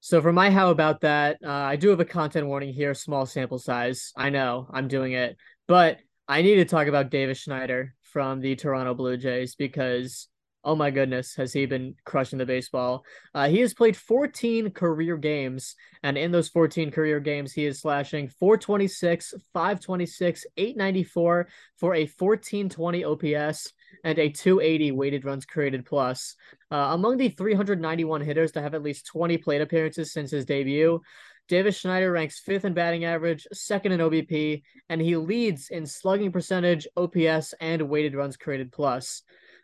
[0.01, 3.27] So for my how about that, uh, I do have a content warning here, small
[3.27, 4.13] sample size.
[4.17, 5.37] I know I'm doing it,
[5.67, 10.29] but I need to talk about Davis Schneider from the Toronto Blue Jays because
[10.65, 13.05] oh my goodness, has he been crushing the baseball?
[13.35, 17.81] Uh, he has played 14 career games, and in those 14 career games, he is
[17.81, 23.73] slashing 426, 526, 894 for a 1420 OPS
[24.05, 26.37] and a 280 weighted runs created plus.
[26.71, 31.01] Uh, among the 391 hitters to have at least 20 plate appearances since his debut,
[31.49, 36.31] Davis Schneider ranks fifth in batting average, second in OBP, and he leads in slugging
[36.31, 39.23] percentage, OPS, and weighted runs created plus.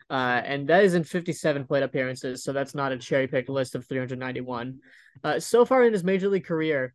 [0.09, 3.73] Uh, and that is in 57 plate appearances, so that's not a cherry picked list
[3.73, 4.79] of 391.
[5.23, 6.93] Uh, so far in his major league career,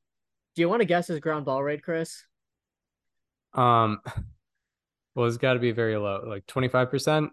[0.55, 2.25] do you want to guess his ground ball rate, Chris?
[3.53, 4.01] Um,
[5.15, 7.31] well, it's got to be very low, like 25%.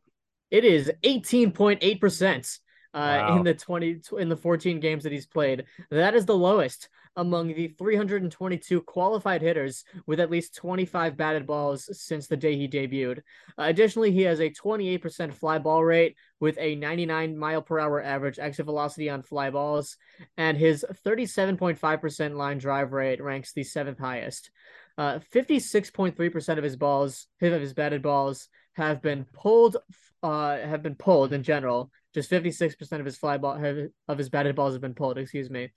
[0.49, 2.59] It is 18.8%
[2.93, 3.37] uh, wow.
[3.37, 5.65] in the 20 in the 14 games that he's played.
[5.91, 11.89] That is the lowest among the 322 qualified hitters with at least 25 batted balls
[11.99, 13.17] since the day he debuted.
[13.57, 18.01] Uh, additionally, he has a 28% fly ball rate with a 99 mile per hour
[18.01, 19.97] average exit velocity on fly balls,
[20.37, 24.51] and his 37.5% line drive rate ranks the seventh highest.
[24.97, 29.77] Uh, 56.3% of his balls, of his batted balls, have been pulled.
[30.23, 31.91] Uh, have been pulled in general.
[32.13, 33.63] Just 56% of his fly ball
[34.07, 35.19] of his batted balls have been pulled.
[35.19, 35.71] Excuse me.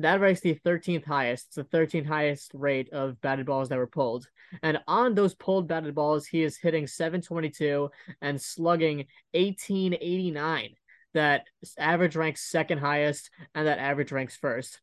[0.00, 1.46] That ranks the 13th highest.
[1.48, 4.26] It's the 13th highest rate of batted balls that were pulled.
[4.62, 7.90] And on those pulled batted balls, he is hitting 722
[8.22, 10.70] and slugging 1889.
[11.12, 11.44] That
[11.78, 14.80] average ranks second highest, and that average ranks first.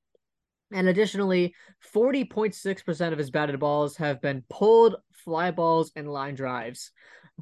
[0.71, 1.55] And additionally,
[1.95, 6.91] 40.6% of his batted balls have been pulled fly balls and line drives.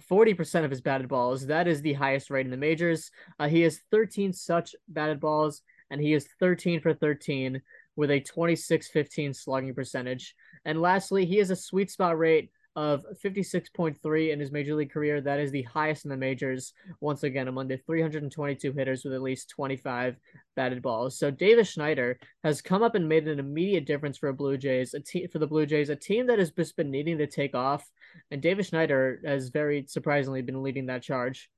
[0.09, 1.47] 40% of his batted balls.
[1.47, 3.11] That is the highest rate in the majors.
[3.39, 5.61] Uh, he has 13 such batted balls
[5.95, 7.61] and he is 13 for 13
[7.95, 10.35] with a 26-15 slugging percentage.
[10.65, 15.21] And lastly, he has a sweet spot rate of 56.3 in his major league career.
[15.21, 19.21] That is the highest in the majors, once again, among the 322 hitters with at
[19.21, 20.17] least 25
[20.57, 21.17] batted balls.
[21.17, 24.99] So Davis Schneider has come up and made an immediate difference for Blue Jays, a
[24.99, 27.89] team for the Blue Jays, a team that has just been needing to take off.
[28.31, 31.49] And Davis Schneider has very surprisingly been leading that charge.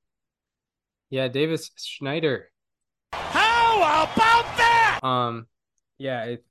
[1.10, 2.52] Yeah, Davis Schneider
[3.80, 5.00] how about that?
[5.02, 5.46] Um,
[5.98, 6.44] yeah, it,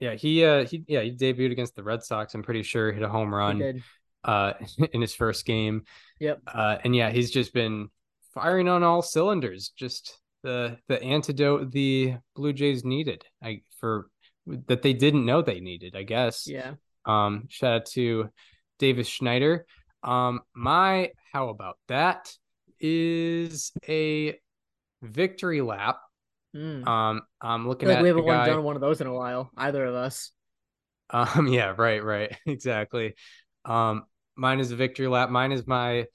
[0.00, 2.34] yeah, he uh he yeah he debuted against the Red Sox.
[2.34, 3.82] I'm pretty sure hit a home run
[4.24, 4.52] uh
[4.92, 5.84] in his first game.
[6.20, 6.42] Yep.
[6.46, 7.88] Uh, and yeah, he's just been
[8.34, 9.72] firing on all cylinders.
[9.76, 13.24] Just the the antidote the Blue Jays needed.
[13.42, 14.08] I for
[14.66, 15.96] that they didn't know they needed.
[15.96, 16.46] I guess.
[16.46, 16.74] Yeah.
[17.04, 18.28] Um, shout out to
[18.78, 19.66] Davis Schneider.
[20.02, 22.32] Um, my how about that
[22.78, 24.38] is a
[25.02, 26.00] victory lap
[26.54, 26.86] Mm.
[26.86, 28.46] Um, I'm looking like at we haven't guy...
[28.46, 30.32] done one of those in a while, either of us.
[31.10, 33.14] Um, yeah, right, right, exactly.
[33.64, 34.04] Um,
[34.36, 35.30] mine is a victory lap.
[35.30, 36.06] Mine is my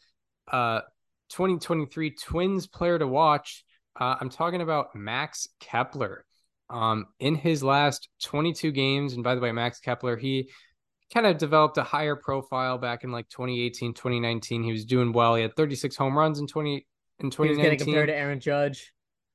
[0.51, 0.81] uh
[1.29, 3.63] 2023 Twins player to watch.
[3.99, 6.25] Uh, I'm talking about Max Kepler.
[6.69, 10.49] Um, in his last 22 games, and by the way, Max Kepler, he
[11.13, 14.63] kind of developed a higher profile back in like 2018, 2019.
[14.63, 15.35] He was doing well.
[15.35, 16.87] He had 36 home runs in 20
[17.19, 17.45] in 2019.
[17.45, 18.91] He was getting compared to Aaron Judge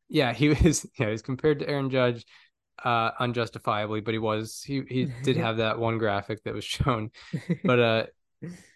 [0.08, 2.24] yeah, he was yeah, he was compared to Aaron Judge
[2.84, 7.10] uh unjustifiably, but he was he he did have that one graphic that was shown.
[7.64, 8.06] But uh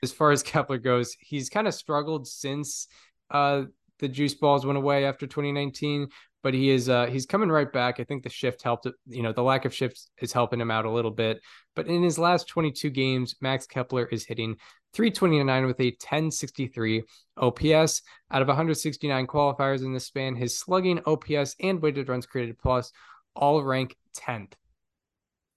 [0.03, 2.89] as far as Kepler goes, he's kind of struggled since
[3.31, 3.65] uh
[3.99, 6.09] the juice balls went away after 2019,
[6.43, 8.01] but he is uh he's coming right back.
[8.01, 10.85] I think the shift helped you know, the lack of shifts is helping him out
[10.85, 11.41] a little bit.
[11.75, 14.57] But in his last 22 games, Max Kepler is hitting
[14.95, 17.03] 329 with a 1063
[17.39, 18.03] OPS.
[18.31, 22.93] Out of 169 qualifiers in this span, his slugging, OPS, and weighted runs created plus
[23.35, 24.53] all rank 10th.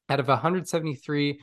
[0.09, 1.39] Out of 173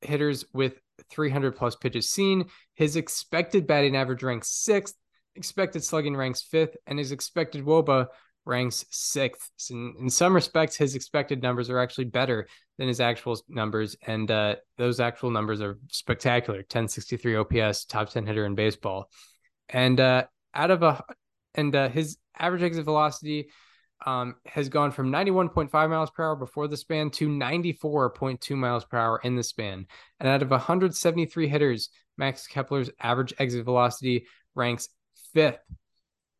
[0.00, 4.96] hitters with 300 plus pitches seen, his expected batting average ranks sixth.
[5.34, 8.08] expected slugging ranks fifth, and his expected WOBA
[8.44, 9.50] ranks sixth.
[9.56, 13.96] So in, in, some respects, his expected numbers are actually better than his actual numbers,
[14.06, 16.58] and uh, those actual numbers are spectacular.
[16.58, 19.10] 1063 OPS, top 10 hitter in baseball,
[19.68, 20.24] and uh,
[20.54, 21.02] out of a
[21.54, 23.48] and uh, his average exit velocity
[24.06, 28.98] um, has gone from 91.5 miles per hour before the span to 94.2 miles per
[28.98, 29.86] hour in the span.
[30.18, 34.88] And out of 173 hitters, Max Kepler's average exit velocity ranks
[35.32, 35.60] fifth.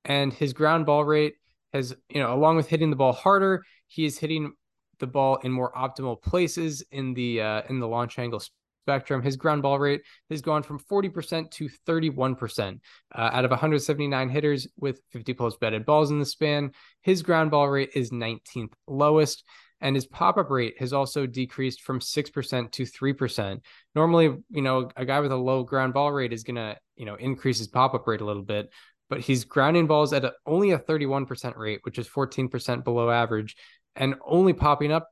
[0.04, 1.34] And his ground ball rate
[1.72, 4.52] has, you know, along with hitting the ball harder, he is hitting
[4.98, 8.42] the ball in more optimal places in the uh, in the launch angle
[8.82, 9.22] spectrum.
[9.22, 12.80] His ground ball rate has gone from 40% to 31%.
[13.14, 17.50] Uh, out of 179 hitters with 50 plus batted balls in the span, his ground
[17.50, 19.44] ball rate is 19th lowest.
[19.80, 23.60] And his pop up rate has also decreased from 6% to 3%.
[23.96, 27.04] Normally, you know, a guy with a low ground ball rate is going to, you
[27.04, 28.70] know, increase his pop up rate a little bit,
[29.12, 33.56] but he's grounding balls at a, only a 31% rate, which is 14% below average,
[33.94, 35.10] and only popping up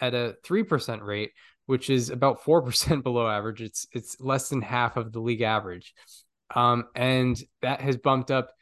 [0.00, 1.32] at a 3% rate,
[1.66, 3.60] which is about 4% below average.
[3.60, 5.94] It's it's less than half of the league average.
[6.54, 8.52] Um, and that has bumped up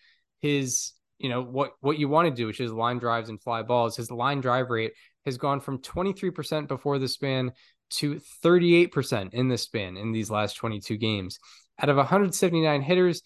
[0.41, 3.61] his, you know, what what you want to do, which is line drives and fly
[3.61, 3.95] balls.
[3.95, 4.93] His line drive rate
[5.26, 7.53] has gone from 23% before the span
[7.91, 11.39] to 38% in the span in these last 22 games.
[11.78, 13.20] Out of 179 hitters,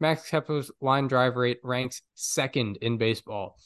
[0.00, 3.56] Max Kepler's line drive rate ranks second in baseball.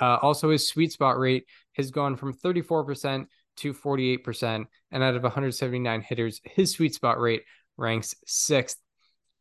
[0.00, 3.26] Uh, also, his sweet spot rate has gone from 34%
[3.58, 4.66] to 48%.
[4.90, 7.42] And out of 179 hitters, his sweet spot rate
[7.76, 8.78] ranks sixth.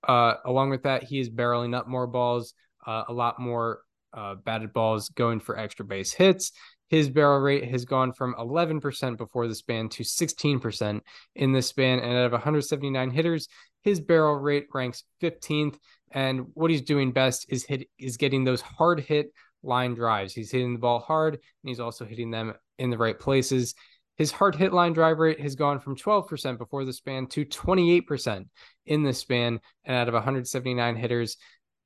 [0.08, 2.54] Uh, along with that, he is barreling up more balls,
[2.86, 3.82] uh, a lot more
[4.14, 6.52] uh, batted balls going for extra base hits.
[6.90, 11.02] His barrel rate has gone from 11% before the span to 16%
[11.36, 12.00] in the span.
[12.00, 13.50] And out of 179 hitters,
[13.84, 15.78] his barrel rate ranks 15th.
[16.18, 20.34] And what he's doing best is hit is getting those hard hit line drives.
[20.34, 23.76] He's hitting the ball hard and he's also hitting them in the right places.
[24.16, 28.48] His hard hit line drive rate has gone from 12% before the span to 28%
[28.88, 29.60] in the span.
[29.86, 31.38] And out of 179 hitters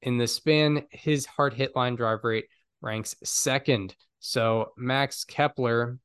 [0.01, 2.45] in the span, his hard hit line drive rate
[2.79, 3.93] ranks second.
[4.21, 5.97] So Max Kepler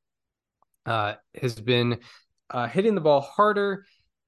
[0.85, 2.01] uh, has been
[2.51, 3.87] uh, hitting the ball harder,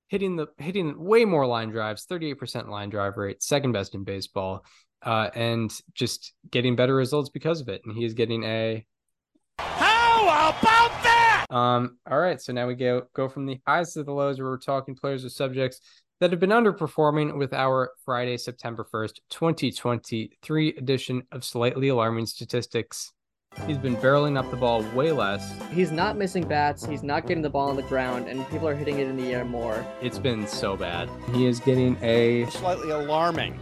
[0.08, 4.64] hitting the hitting way more line drives, 38% line drive rate, second best in baseball,
[5.02, 7.82] uh, and just getting better results because of it.
[7.84, 8.84] And he is getting a.
[9.58, 11.46] How about that?
[11.50, 14.48] Um, all right, so now we go go from the highs to the lows where
[14.48, 15.80] we're talking players or subjects
[16.20, 23.12] that have been underperforming with our Friday, September 1st, 2023 edition of Slightly Alarming Statistics.
[23.66, 25.54] He's been barreling up the ball way less.
[25.72, 26.86] He's not missing bats.
[26.86, 29.32] He's not getting the ball on the ground, and people are hitting it in the
[29.32, 29.84] air more.
[30.00, 31.10] It's been so bad.
[31.32, 33.58] He is getting a slightly alarming.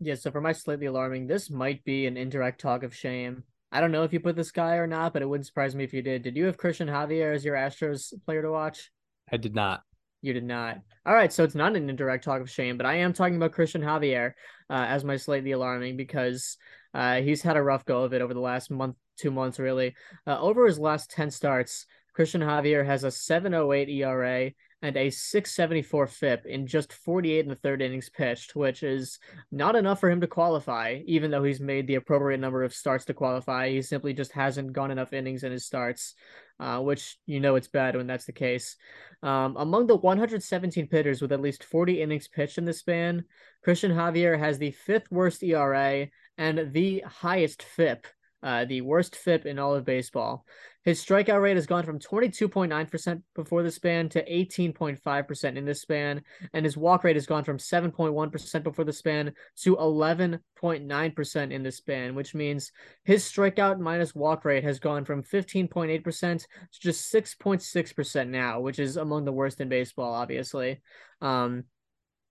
[0.00, 3.42] Yeah, so for my slightly alarming, this might be an indirect talk of shame.
[3.72, 5.84] I don't know if you put this guy or not, but it wouldn't surprise me
[5.84, 6.22] if you did.
[6.22, 8.90] Did you have Christian Javier as your Astros player to watch?
[9.30, 9.82] I did not.
[10.22, 10.78] You did not.
[11.04, 13.52] All right, so it's not an indirect talk of shame, but I am talking about
[13.52, 14.32] Christian Javier
[14.70, 16.56] uh, as my slightly alarming because
[16.98, 19.94] uh, he's had a rough go of it over the last month, two months, really.
[20.26, 24.50] Uh, over his last 10 starts, Christian Javier has a 708 ERA
[24.82, 29.20] and a 674 FIP in just 48 in the third innings pitched, which is
[29.52, 33.04] not enough for him to qualify, even though he's made the appropriate number of starts
[33.04, 33.70] to qualify.
[33.70, 36.14] He simply just hasn't gone enough innings in his starts,
[36.58, 38.74] uh, which you know it's bad when that's the case.
[39.22, 43.24] Um, among the 117 pitchers with at least 40 innings pitched in the span,
[43.62, 46.08] Christian Javier has the fifth worst ERA
[46.38, 48.06] and the highest FIP
[48.42, 50.44] uh, the worst FIP in all of baseball.
[50.84, 56.22] His strikeout rate has gone from 22.9% before the span to 18.5% in this span,
[56.54, 59.32] and his walk rate has gone from 7.1% before the span
[59.62, 62.72] to 11.9% in this span, which means
[63.04, 66.46] his strikeout minus walk rate has gone from 15.8% to
[66.80, 70.80] just 6.6% now, which is among the worst in baseball, obviously.
[71.20, 71.64] Um,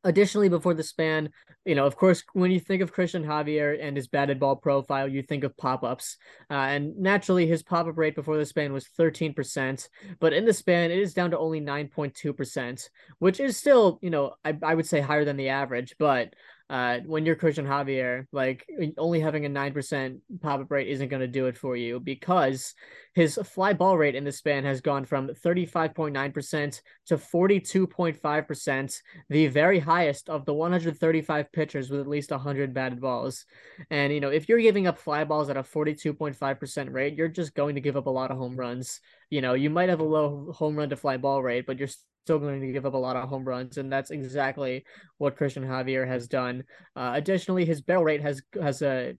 [0.03, 1.29] Additionally, before the span,
[1.65, 5.07] you know, of course, when you think of Christian Javier and his batted ball profile,
[5.07, 6.17] you think of pop ups.
[6.49, 9.89] Uh, and naturally, his pop up rate before the span was 13%.
[10.19, 12.89] But in the span, it is down to only 9.2%,
[13.19, 15.95] which is still, you know, I, I would say higher than the average.
[15.99, 16.33] But
[16.69, 18.65] uh, when you're Christian Javier, like
[18.97, 22.73] only having a 9% pop up rate isn't going to do it for you because
[23.13, 29.79] his fly ball rate in the span has gone from 35.9% to 42.5%, the very
[29.79, 33.45] highest of the 135 pitchers with at least 100 batted balls.
[33.89, 37.55] And, you know, if you're giving up fly balls at a 42.5% rate, you're just
[37.55, 38.99] going to give up a lot of home runs.
[39.29, 41.87] You know, you might have a low home run to fly ball rate, but you're
[42.27, 44.83] still going to give up a lot of home runs, and that's exactly
[45.17, 46.65] what Christian Javier has done.
[46.93, 49.15] Uh, additionally, his barrel rate has has a,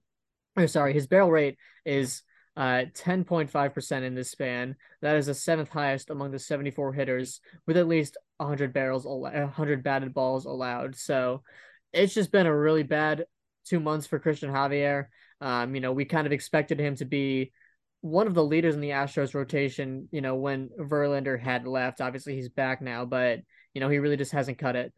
[0.66, 1.56] sorry, his barrel rate
[1.86, 2.22] is
[2.59, 4.76] uh 10.5% in this span.
[5.00, 9.82] That is the seventh highest among the 74 hitters with at least 100 barrels 100
[9.82, 10.94] batted balls allowed.
[10.94, 11.42] So
[11.94, 13.24] it's just been a really bad
[13.68, 15.06] 2 months for Christian Javier.
[15.40, 17.52] Um you know, we kind of expected him to be
[18.09, 22.00] one of the leaders in the Astros rotation, you know, when Verlander had left.
[22.00, 23.40] Obviously he's back now, but
[23.74, 24.92] you know, he really just hasn't cut it.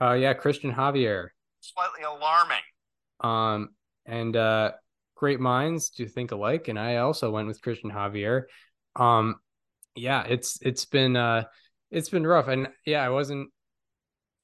[0.00, 1.28] Uh yeah, Christian Javier.
[1.60, 2.56] Slightly alarming.
[3.20, 3.70] Um
[4.06, 4.72] and uh
[5.14, 8.42] great minds do think alike, and I also went with Christian Javier.
[8.96, 9.36] Um,
[9.94, 11.44] yeah, it's it's been uh,
[11.90, 13.50] it's been rough, and yeah, I wasn't.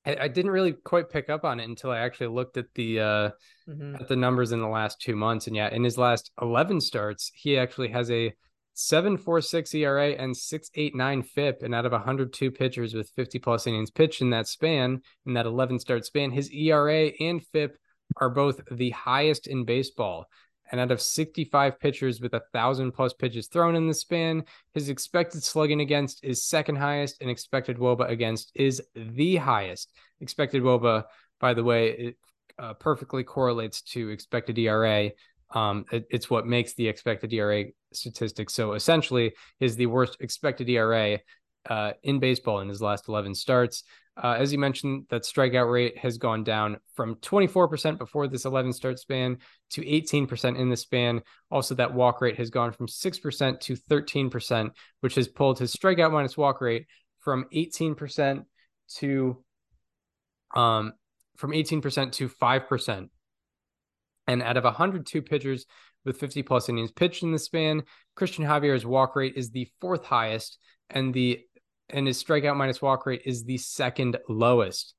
[0.06, 3.00] I, I didn't really quite pick up on it until I actually looked at the
[3.00, 3.30] uh,
[3.68, 3.96] mm-hmm.
[3.96, 7.30] at the numbers in the last two months, and yeah, in his last eleven starts,
[7.34, 8.32] he actually has a
[8.76, 14.22] 7.46 ERA and 6.89 FIP, and out of 102 pitchers with 50 plus innings pitched
[14.22, 17.76] in that span, in that 11 start span, his ERA and FIP
[18.16, 20.26] are both the highest in baseball.
[20.70, 24.44] And out of 65 pitchers with a thousand plus pitches thrown in the span,
[24.74, 29.92] his expected slugging against is second highest, and expected WOBA against is the highest.
[30.20, 31.04] Expected WOBA,
[31.40, 32.16] by the way, it
[32.58, 35.10] uh, perfectly correlates to expected ERA.
[35.52, 38.50] Um, it, it's what makes the expected ERA statistic.
[38.50, 41.18] So essentially, is the worst expected ERA
[41.68, 43.82] uh, in baseball in his last 11 starts.
[44.22, 48.74] Uh, as you mentioned, that strikeout rate has gone down from 24% before this 11
[48.74, 49.38] start span
[49.70, 51.22] to 18% in the span.
[51.50, 56.12] Also, that walk rate has gone from 6% to 13%, which has pulled his strikeout
[56.12, 56.86] minus walk rate
[57.20, 58.44] from 18%
[58.96, 59.42] to
[60.54, 60.92] um
[61.36, 63.08] from 18% to 5%.
[64.26, 65.64] And out of 102 pitchers
[66.04, 70.04] with 50 plus innings pitched in the span, Christian Javier's walk rate is the fourth
[70.04, 70.58] highest
[70.90, 71.40] and the
[71.92, 74.94] and his strikeout minus walk rate is the second lowest.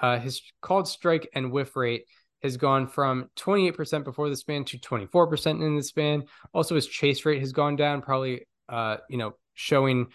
[0.00, 2.04] Uh, his called strike and whiff rate
[2.42, 6.24] has gone from 28% before the span to 24% in the span.
[6.52, 10.08] Also, his chase rate has gone down, probably uh, you know, showing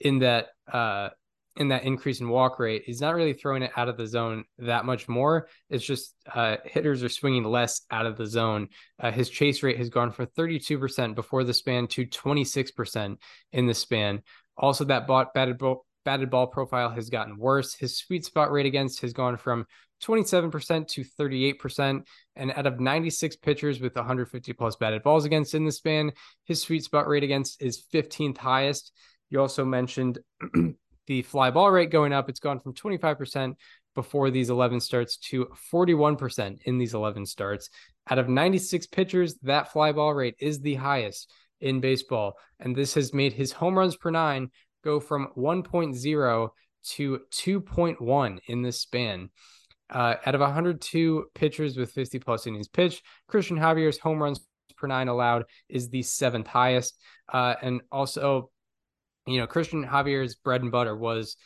[0.00, 1.10] in that uh
[1.56, 2.84] in that increase in walk rate.
[2.86, 5.48] He's not really throwing it out of the zone that much more.
[5.68, 8.68] It's just uh, hitters are swinging less out of the zone.
[8.98, 13.16] Uh, his chase rate has gone from 32% before the span to 26%
[13.52, 14.22] in the span.
[14.60, 17.74] Also, that bought batted ball, batted ball profile has gotten worse.
[17.74, 19.66] His sweet spot rate against has gone from
[20.02, 22.06] 27% to 38%.
[22.36, 26.12] And out of 96 pitchers with 150 plus batted balls against in the span,
[26.44, 28.92] his sweet spot rate against is 15th highest.
[29.30, 30.18] You also mentioned
[31.06, 32.28] the fly ball rate going up.
[32.28, 33.54] It's gone from 25%
[33.94, 37.70] before these 11 starts to 41% in these 11 starts.
[38.10, 42.36] Out of 96 pitchers, that fly ball rate is the highest in baseball.
[42.58, 44.50] And this has made his home runs per nine
[44.84, 46.48] go from 1.0
[46.82, 49.30] to 2.1 in this span.
[49.90, 54.40] Uh, out of 102 pitchers with 50 plus innings pitched, Christian Javier's home runs
[54.76, 56.96] per nine allowed is the seventh highest.
[57.32, 58.50] Uh, and also,
[59.26, 61.36] you know, Christian Javier's bread and butter was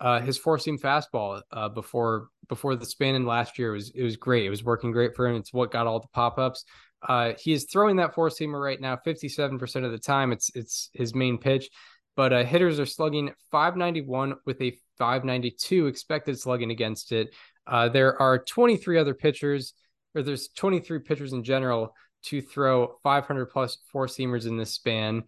[0.00, 4.02] uh, his four seam fastball uh, before before the span in last year was it
[4.02, 4.44] was great.
[4.44, 5.36] It was working great for him.
[5.36, 6.64] It's what got all the pop ups.
[7.06, 10.32] Uh, he is throwing that four seamer right now, 57% of the time.
[10.32, 11.68] It's it's his main pitch,
[12.16, 17.34] but uh, hitters are slugging 591 with a 592 expected slugging against it.
[17.66, 19.74] Uh, there are 23 other pitchers,
[20.14, 25.24] or there's 23 pitchers in general to throw 500 plus four seamers in this span,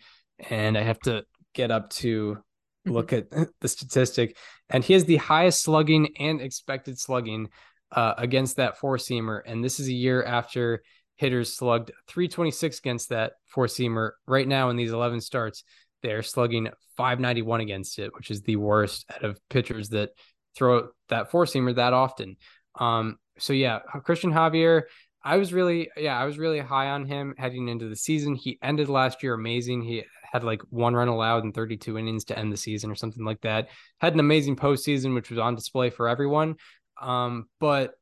[0.48, 1.24] and I have to
[1.55, 2.38] get up to
[2.86, 2.92] mm-hmm.
[2.92, 3.26] look at
[3.60, 4.36] the statistic,
[4.70, 7.48] and he has the highest slugging and expected slugging
[7.92, 10.82] uh, against that four seamer, and this is a year after
[11.16, 14.12] hitters slugged 326 against that four seamer.
[14.26, 15.64] Right now, in these 11 starts,
[16.02, 20.10] they're slugging 591 against it, which is the worst out of pitchers that
[20.56, 22.36] throw that four seamer that often.
[22.78, 24.82] Um, so yeah, Christian Javier,
[25.22, 28.34] I was really, yeah, I was really high on him heading into the season.
[28.34, 29.82] He ended last year amazing.
[29.82, 33.24] He had like one run allowed in 32 innings to end the season or something
[33.24, 33.68] like that.
[33.98, 36.56] Had an amazing postseason, which was on display for everyone.
[37.01, 37.94] Um, but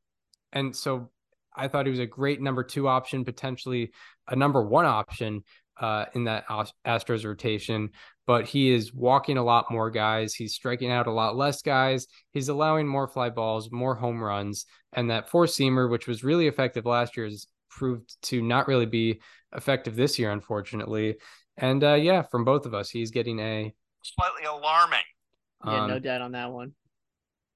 [0.53, 1.09] and so
[1.55, 3.91] I thought he was a great number two option, potentially
[4.27, 5.43] a number one option
[5.79, 7.89] uh, in that Astros rotation.
[8.27, 10.33] But he is walking a lot more guys.
[10.33, 12.07] He's striking out a lot less guys.
[12.31, 16.47] He's allowing more fly balls, more home runs, and that four seamer, which was really
[16.47, 19.21] effective last year, has proved to not really be
[19.55, 21.17] effective this year, unfortunately.
[21.57, 24.99] And uh, yeah, from both of us, he's getting a slightly alarming.
[25.65, 26.73] Yeah, um, no doubt on that one.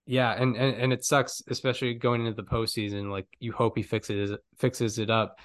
[0.09, 3.11] Yeah, and, and and it sucks, especially going into the postseason.
[3.11, 5.37] Like you hope he fixes fixes it up,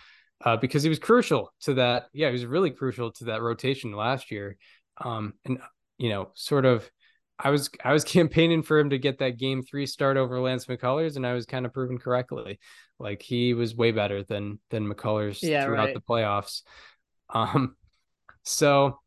[0.43, 2.07] uh, because he was crucial to that.
[2.15, 4.57] Yeah, he was really crucial to that rotation last year.
[4.97, 5.59] Um, and
[5.99, 6.91] you know, sort of,
[7.39, 10.65] I was I was campaigning for him to get that game three start over Lance
[10.65, 12.59] McCullers, and I was kind of proven correctly.
[12.99, 15.95] Like he was way better than than McCullers Yeah, throughout right.
[15.95, 16.63] the playoffs.
[17.29, 17.77] Um,
[18.45, 18.99] so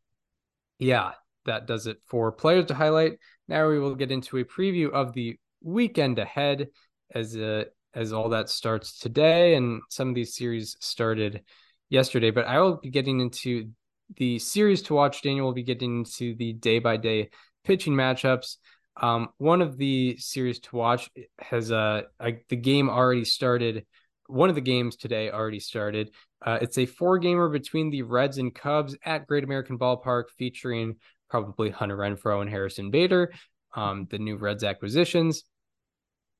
[0.78, 1.12] yeah,
[1.46, 3.18] that does it for players to highlight.
[3.48, 6.68] Now we will get into a preview of the weekend ahead
[7.14, 7.64] as uh,
[7.94, 11.42] as all that starts today, and some of these series started
[11.88, 12.30] yesterday.
[12.30, 13.70] But I will be getting into
[14.16, 15.22] the series to watch.
[15.22, 17.30] Daniel will be getting into the day by day
[17.64, 18.56] pitching matchups.
[19.00, 22.02] Um, one of the series to watch has uh,
[22.48, 23.86] the game already started.
[24.26, 26.10] One of the games today already started.
[26.44, 30.96] Uh, it's a four gamer between the Reds and Cubs at Great American Ballpark, featuring
[31.30, 33.32] probably Hunter Renfroe and Harrison Bader,
[33.78, 35.44] um, the new Reds acquisitions.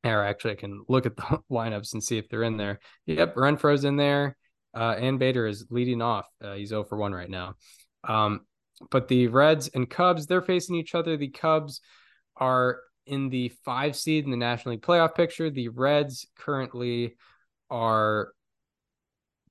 [0.04, 2.80] Or actually, I can look at the lineups and see if they're in there.
[3.06, 4.36] Yep, Renfroe's in there,
[4.74, 6.26] uh, and Bader is leading off.
[6.42, 7.54] Uh, he's 0 for 1 right now.
[8.04, 8.40] Um,
[8.90, 11.16] but the Reds and Cubs, they're facing each other.
[11.16, 11.80] The Cubs
[12.36, 15.50] are in the five seed in the National League playoff picture.
[15.50, 17.16] The Reds currently
[17.70, 18.32] are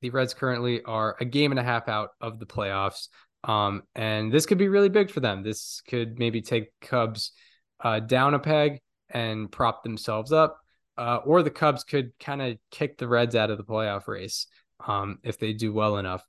[0.01, 3.07] the Reds currently are a game and a half out of the playoffs.
[3.43, 5.41] Um, and this could be really big for them.
[5.41, 7.31] This could maybe take Cubs
[7.79, 10.59] uh, down a peg and prop themselves up,
[10.97, 14.47] uh, or the Cubs could kind of kick the Reds out of the playoff race
[14.85, 16.25] um, if they do well enough.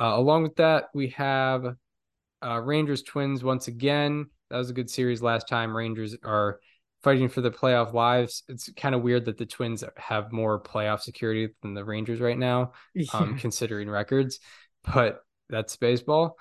[0.00, 1.74] Uh, along with that, we have
[2.44, 4.26] uh, Rangers Twins once again.
[4.50, 5.76] That was a good series last time.
[5.76, 6.60] Rangers are
[7.02, 8.42] fighting for the playoff lives.
[8.48, 12.38] It's kind of weird that the Twins have more playoff security than the Rangers right
[12.38, 12.72] now,
[13.12, 14.40] um, considering records,
[14.84, 16.36] but that's baseball.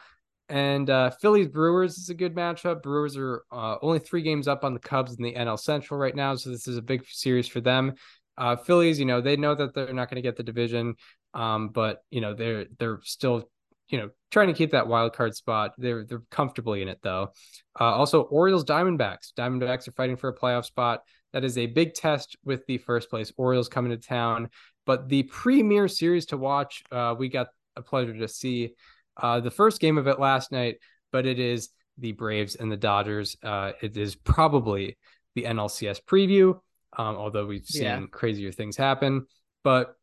[0.49, 2.82] And uh, Phillies Brewers is a good matchup.
[2.82, 6.15] Brewers are uh, only three games up on the Cubs in the NL Central right
[6.15, 7.95] now, so this is a big series for them.
[8.38, 10.95] Uh, Phillies, you know, they know that they're not going to get the division,
[11.34, 13.49] um, but you know they're they're still
[13.90, 15.74] you know trying to keep that wild card spot.
[15.78, 17.34] They're they're comfortably in it though.
[17.80, 19.34] Uh, also, Orioles Diamondbacks.
[19.38, 21.02] Diamondbacks are fighting for a playoff spot.
[21.34, 24.49] That is a big test with the first place Orioles coming to town.
[24.86, 28.74] But the premier series to watch, uh, we got a pleasure to see
[29.22, 30.77] uh, the first game of it last night,
[31.11, 33.35] but it is the Braves and the Dodgers.
[33.44, 34.98] Uh, it is probably
[35.35, 36.60] the NLCS preview,
[36.98, 38.02] um, although we've seen Yeah.
[38.11, 39.26] crazier things happen.
[39.64, 39.95] But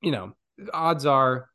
[0.00, 0.34] you know,
[0.72, 1.48] odds are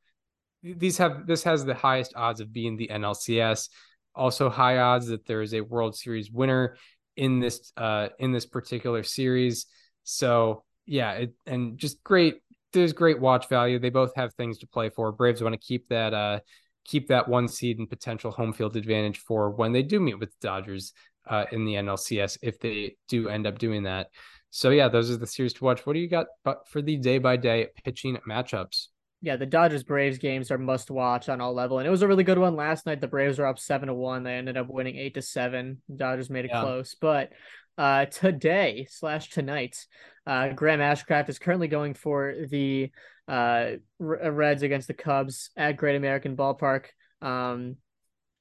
[0.63, 3.69] these have this has the highest odds of being the NLCS.
[4.15, 6.75] Also, high odds that there is a World Series winner
[7.15, 9.67] in this uh, in this particular series.
[10.03, 12.41] So yeah, it, and just great.
[12.73, 13.79] There's great watch value.
[13.79, 15.11] They both have things to play for.
[15.11, 16.39] Braves want to keep that uh,
[16.87, 20.29] keep that one seed and potential home field advantage for when they do meet with
[20.31, 20.93] the Dodgers
[21.29, 24.07] uh, in the NLCS if they do end up doing that.
[24.49, 25.85] So yeah, those are the series to watch.
[25.85, 26.27] What do you got
[26.67, 28.87] for the day by day pitching matchups?
[29.19, 32.07] yeah, the Dodgers Braves games are must watch on all level, and it was a
[32.07, 33.01] really good one last night.
[33.01, 34.23] The Braves were up seven to one.
[34.23, 35.81] They ended up winning eight to seven.
[35.93, 36.61] Dodgers made it Yeah.
[36.61, 37.31] close, but
[37.79, 39.85] uh, today slash tonight,
[40.27, 42.91] uh, Graham Ashcraft is currently going for the
[43.27, 46.85] uh, Reds against the Cubs at Great American Ballpark.
[47.21, 47.77] Um,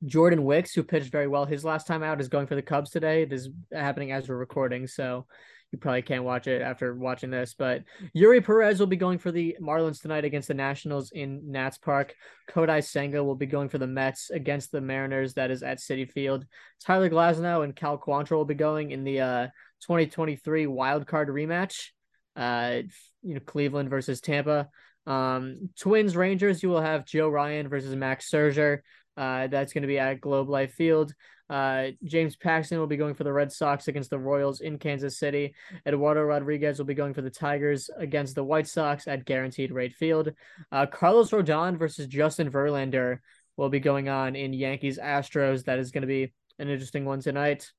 [0.04, 2.90] Jordan Wicks, who pitched very well his last time out, is going for the Cubs
[2.90, 3.24] today.
[3.24, 5.26] This is happening as we're recording, so
[5.72, 7.54] you probably can't watch it after watching this.
[7.54, 7.82] But
[8.16, 12.14] Eury Perez will be going for the Marlins tonight against the Nationals in Nats Park.
[12.50, 15.34] Kodai Senga will be going for the Mets against the Mariners.
[15.34, 16.46] That is at Citi Field.
[16.84, 19.46] Tyler Glasnow and Cal Quantrill will be going in the uh,
[19.82, 21.88] 2023 wild card rematch.
[22.36, 22.82] Uh,
[23.22, 24.68] you know, Cleveland versus Tampa.
[25.06, 28.80] Um, Twins Rangers, you will have Joe Ryan versus Max Scherzer.
[29.16, 31.14] Uh, that's going to be at Globe Life Field.
[31.48, 35.18] Uh, James Paxton will be going for the Red Sox against the Royals in Kansas
[35.18, 35.54] City.
[35.86, 39.94] Eduardo Rodriguez will be going for the Tigers against the White Sox at Guaranteed Rate
[39.94, 40.32] Field.
[40.72, 43.18] Uh, Carlos Rodon versus Justin Verlander
[43.56, 45.64] will be going on in Yankees Astros.
[45.64, 47.70] That is going to be an interesting one tonight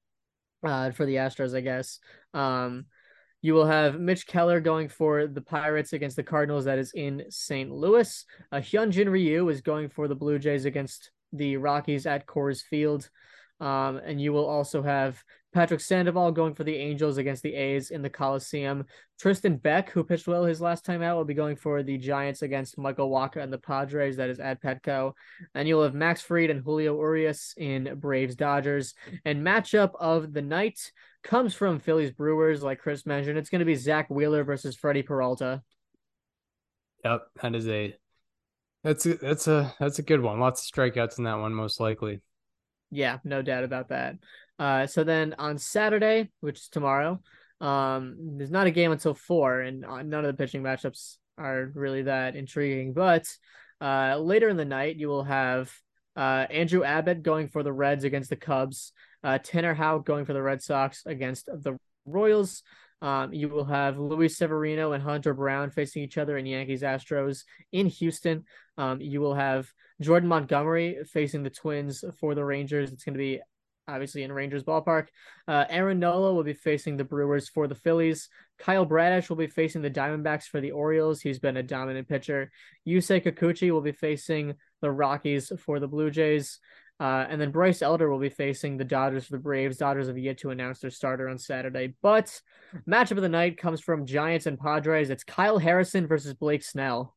[0.63, 1.99] uh, for the Astros, I guess.
[2.33, 2.85] Um,
[3.41, 6.65] you will have Mitch Keller going for the Pirates against the Cardinals.
[6.65, 7.71] That is in St.
[7.71, 8.25] Louis.
[8.51, 13.09] Uh, Hyunjin Ryu is going for the Blue Jays against the Rockies at Coors Field.
[13.59, 15.23] Um, and you will also have
[15.53, 18.85] Patrick Sandoval going for the Angels against the A's in the Coliseum.
[19.19, 22.43] Tristan Beck, who pitched well his last time out, will be going for the Giants
[22.43, 24.17] against Michael Wacha and the Padres.
[24.17, 25.13] That is at Petco.
[25.55, 28.93] And you'll have Max Fried and Julio Urias in Braves Dodgers.
[29.25, 30.91] And matchup of the night
[31.27, 33.37] comes from Phillies Brewers, like Chris mentioned.
[33.37, 35.61] It's going to be Zack Wheeler versus Freddie Peralta.
[37.03, 37.95] Yep, that is a
[38.83, 40.39] that's a that's a that's a good one.
[40.39, 42.21] Lots of strikeouts in that one, most likely.
[42.89, 44.15] Yeah, no doubt about that.
[44.57, 47.21] Uh, so then on Saturday, which is tomorrow,
[47.61, 51.71] um, there's not a game until four, and uh, none of the pitching matchups are
[51.75, 52.93] really that intriguing.
[52.93, 53.27] But
[53.81, 55.71] uh, later in the night, you will have
[56.15, 58.93] uh, Andrew Abbott going for the Reds against the Cubs.
[59.27, 62.63] Uh, Tanner Houck going for the Red Sox against the Royals.
[63.01, 67.43] Um, you will have Luis Severino and Hunter Brown facing each other in Yankees Astros
[67.73, 68.45] in Houston.
[68.77, 69.67] Um, you will have
[69.99, 72.93] Jordan Montgomery facing the Twins for the Rangers.
[72.93, 73.41] It's going to be
[73.85, 75.07] obviously in Rangers ballpark.
[75.45, 78.29] Uh, Aaron Nola will be facing the Brewers for the Phillies.
[78.57, 81.19] Kyle Bradish will be facing the Diamondbacks for the Orioles.
[81.19, 82.49] He's been a dominant pitcher.
[82.87, 86.59] Yusei Kikuchi will be facing the Rockies for the Blue Jays.
[86.99, 89.77] Uh, and then Bryce Elder will be facing the Dodgers for the Braves.
[89.77, 91.93] Dodgers have yet to announce their starter on Saturday.
[92.01, 92.41] But
[92.89, 95.11] matchup of the night comes from Giants and Padres.
[95.11, 97.15] It's Kyle Harrison versus Blake Snell.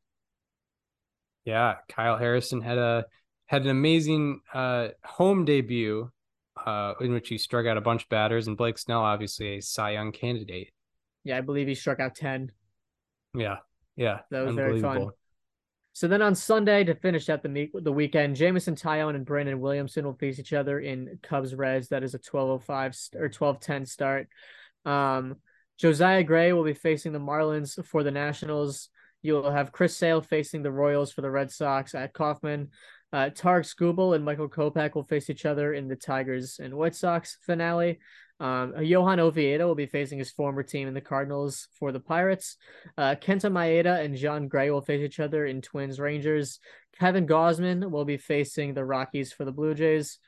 [1.46, 3.06] Yeah, Kyle Harrison had a
[3.46, 6.10] had an amazing uh, home debut
[6.66, 9.62] uh, in which he struck out a bunch of batters, and Blake Snell, obviously a
[9.62, 10.70] Cy Young candidate.
[11.24, 12.52] Yeah, I believe he struck out 10.
[13.34, 13.56] Yeah,
[13.96, 14.20] yeah.
[14.30, 15.10] That was very fun.
[15.92, 20.04] So then on Sunday to finish out the the weekend, Jameson Taillon and Brandon Williamson
[20.04, 21.88] will face each other in Cubs Reds.
[21.88, 24.28] That is a 12:05 or 12:10 start.
[24.84, 25.36] Um,
[25.78, 28.88] Josiah Gray will be facing the Marlins for the Nationals.
[29.22, 32.68] You will have Chris Sale facing the Royals for the Red Sox at Kauffman.
[33.12, 36.94] Uh, Tarik Skubal and Michael Kopech will face each other in the Tigers and White
[36.94, 37.98] Sox finale.
[38.40, 42.56] Um, Johan Oviedo will be facing his former team in the Cardinals for the Pirates.
[42.96, 46.58] Uh, Kenta Maeda and Jon Gray will face each other in Twins Rangers.
[46.98, 50.18] Kevin Gausman will be facing the Rockies for the Blue Jays.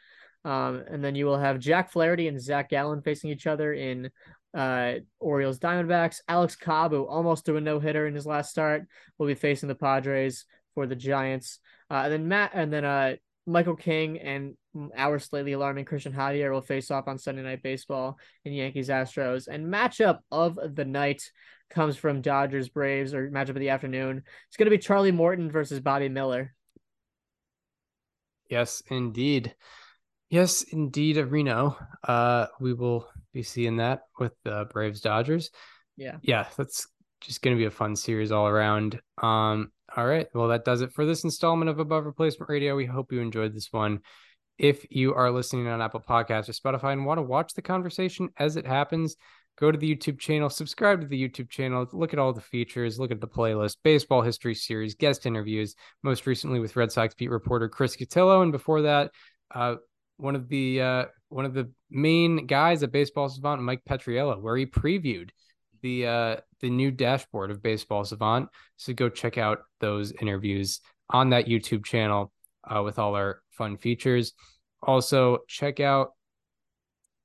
[0.45, 4.11] Um, and then you will have Jack Flaherty and Zach Gallen facing each other in
[4.55, 6.21] uh, Orioles Diamondbacks.
[6.29, 8.87] Alex Cobb, who almost threw a no hitter in his last start,
[9.19, 10.45] will be facing the Padres
[10.75, 11.61] for the Giants.
[11.91, 13.15] Uh, and then Matt, and then uh,
[13.47, 14.55] Michael King and
[14.97, 19.49] our slightly alarming Christian Javier will face off on Sunday Night Baseball in Yankees Astros.
[19.49, 21.31] And matchup of the night
[21.71, 24.23] comes from Dodgers Braves, or matchup of the afternoon.
[24.49, 26.55] It's going to be Charlie Morton versus Bobby Miller.
[28.49, 29.55] Yes, indeed.
[30.29, 31.77] Yes, indeed, Reno.
[32.07, 35.51] Uh, we will be seeing that with the Braves Dodgers.
[35.97, 36.17] Yeah.
[36.23, 36.87] Yeah, that's
[37.23, 39.01] just going to be a fun series all around.
[39.23, 40.27] Um, all right.
[40.35, 42.77] Well, that does it for this installment of Above Replacement Radio.
[42.77, 44.01] We hope you enjoyed this one.
[44.59, 48.29] If you are listening on Apple Podcasts or Spotify and want to watch the conversation
[48.39, 49.17] as it happens,
[49.59, 52.99] go to the YouTube channel, subscribe to the YouTube channel, look at all the features,
[52.99, 57.31] look at the playlist, baseball history series, guest interviews, most recently with Red Sox beat
[57.31, 59.11] reporter Chris Cotillo, and before that,
[59.55, 59.77] uh,
[60.17, 64.57] one of the uh, one of the main guys at Baseball Savant, Mike Petriello, where
[64.57, 65.31] he previewed
[65.83, 68.49] the uh, the new dashboard of Baseball Savant.
[68.77, 70.81] So go check out those interviews
[71.11, 72.33] on that YouTube channel
[72.65, 74.33] uh, with all our fun features.
[74.83, 76.13] Also, check out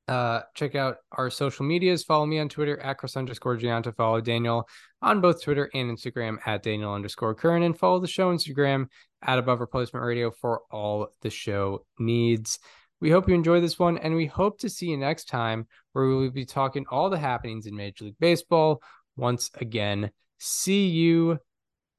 [0.08, 2.04] uh, check out our social medias.
[2.04, 3.94] Follow me on Twitter at Chris underscore Gianta.
[3.94, 4.68] Follow Daniel
[5.02, 7.64] on both Twitter and Instagram at Daniel underscore Curran.
[7.64, 8.88] And follow the show Instagram
[9.22, 12.60] at Above Replacement Radio for all the show needs.
[13.00, 16.08] We hope you enjoy this one, and we hope to see you next time where
[16.08, 18.82] we will be talking all the happenings in Major League Baseball
[19.16, 20.12] once again.
[20.40, 21.40] See you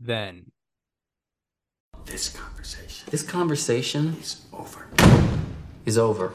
[0.00, 0.50] then.
[2.04, 3.08] This conversation.
[3.10, 4.88] This conversation is over.
[5.84, 6.32] Is over.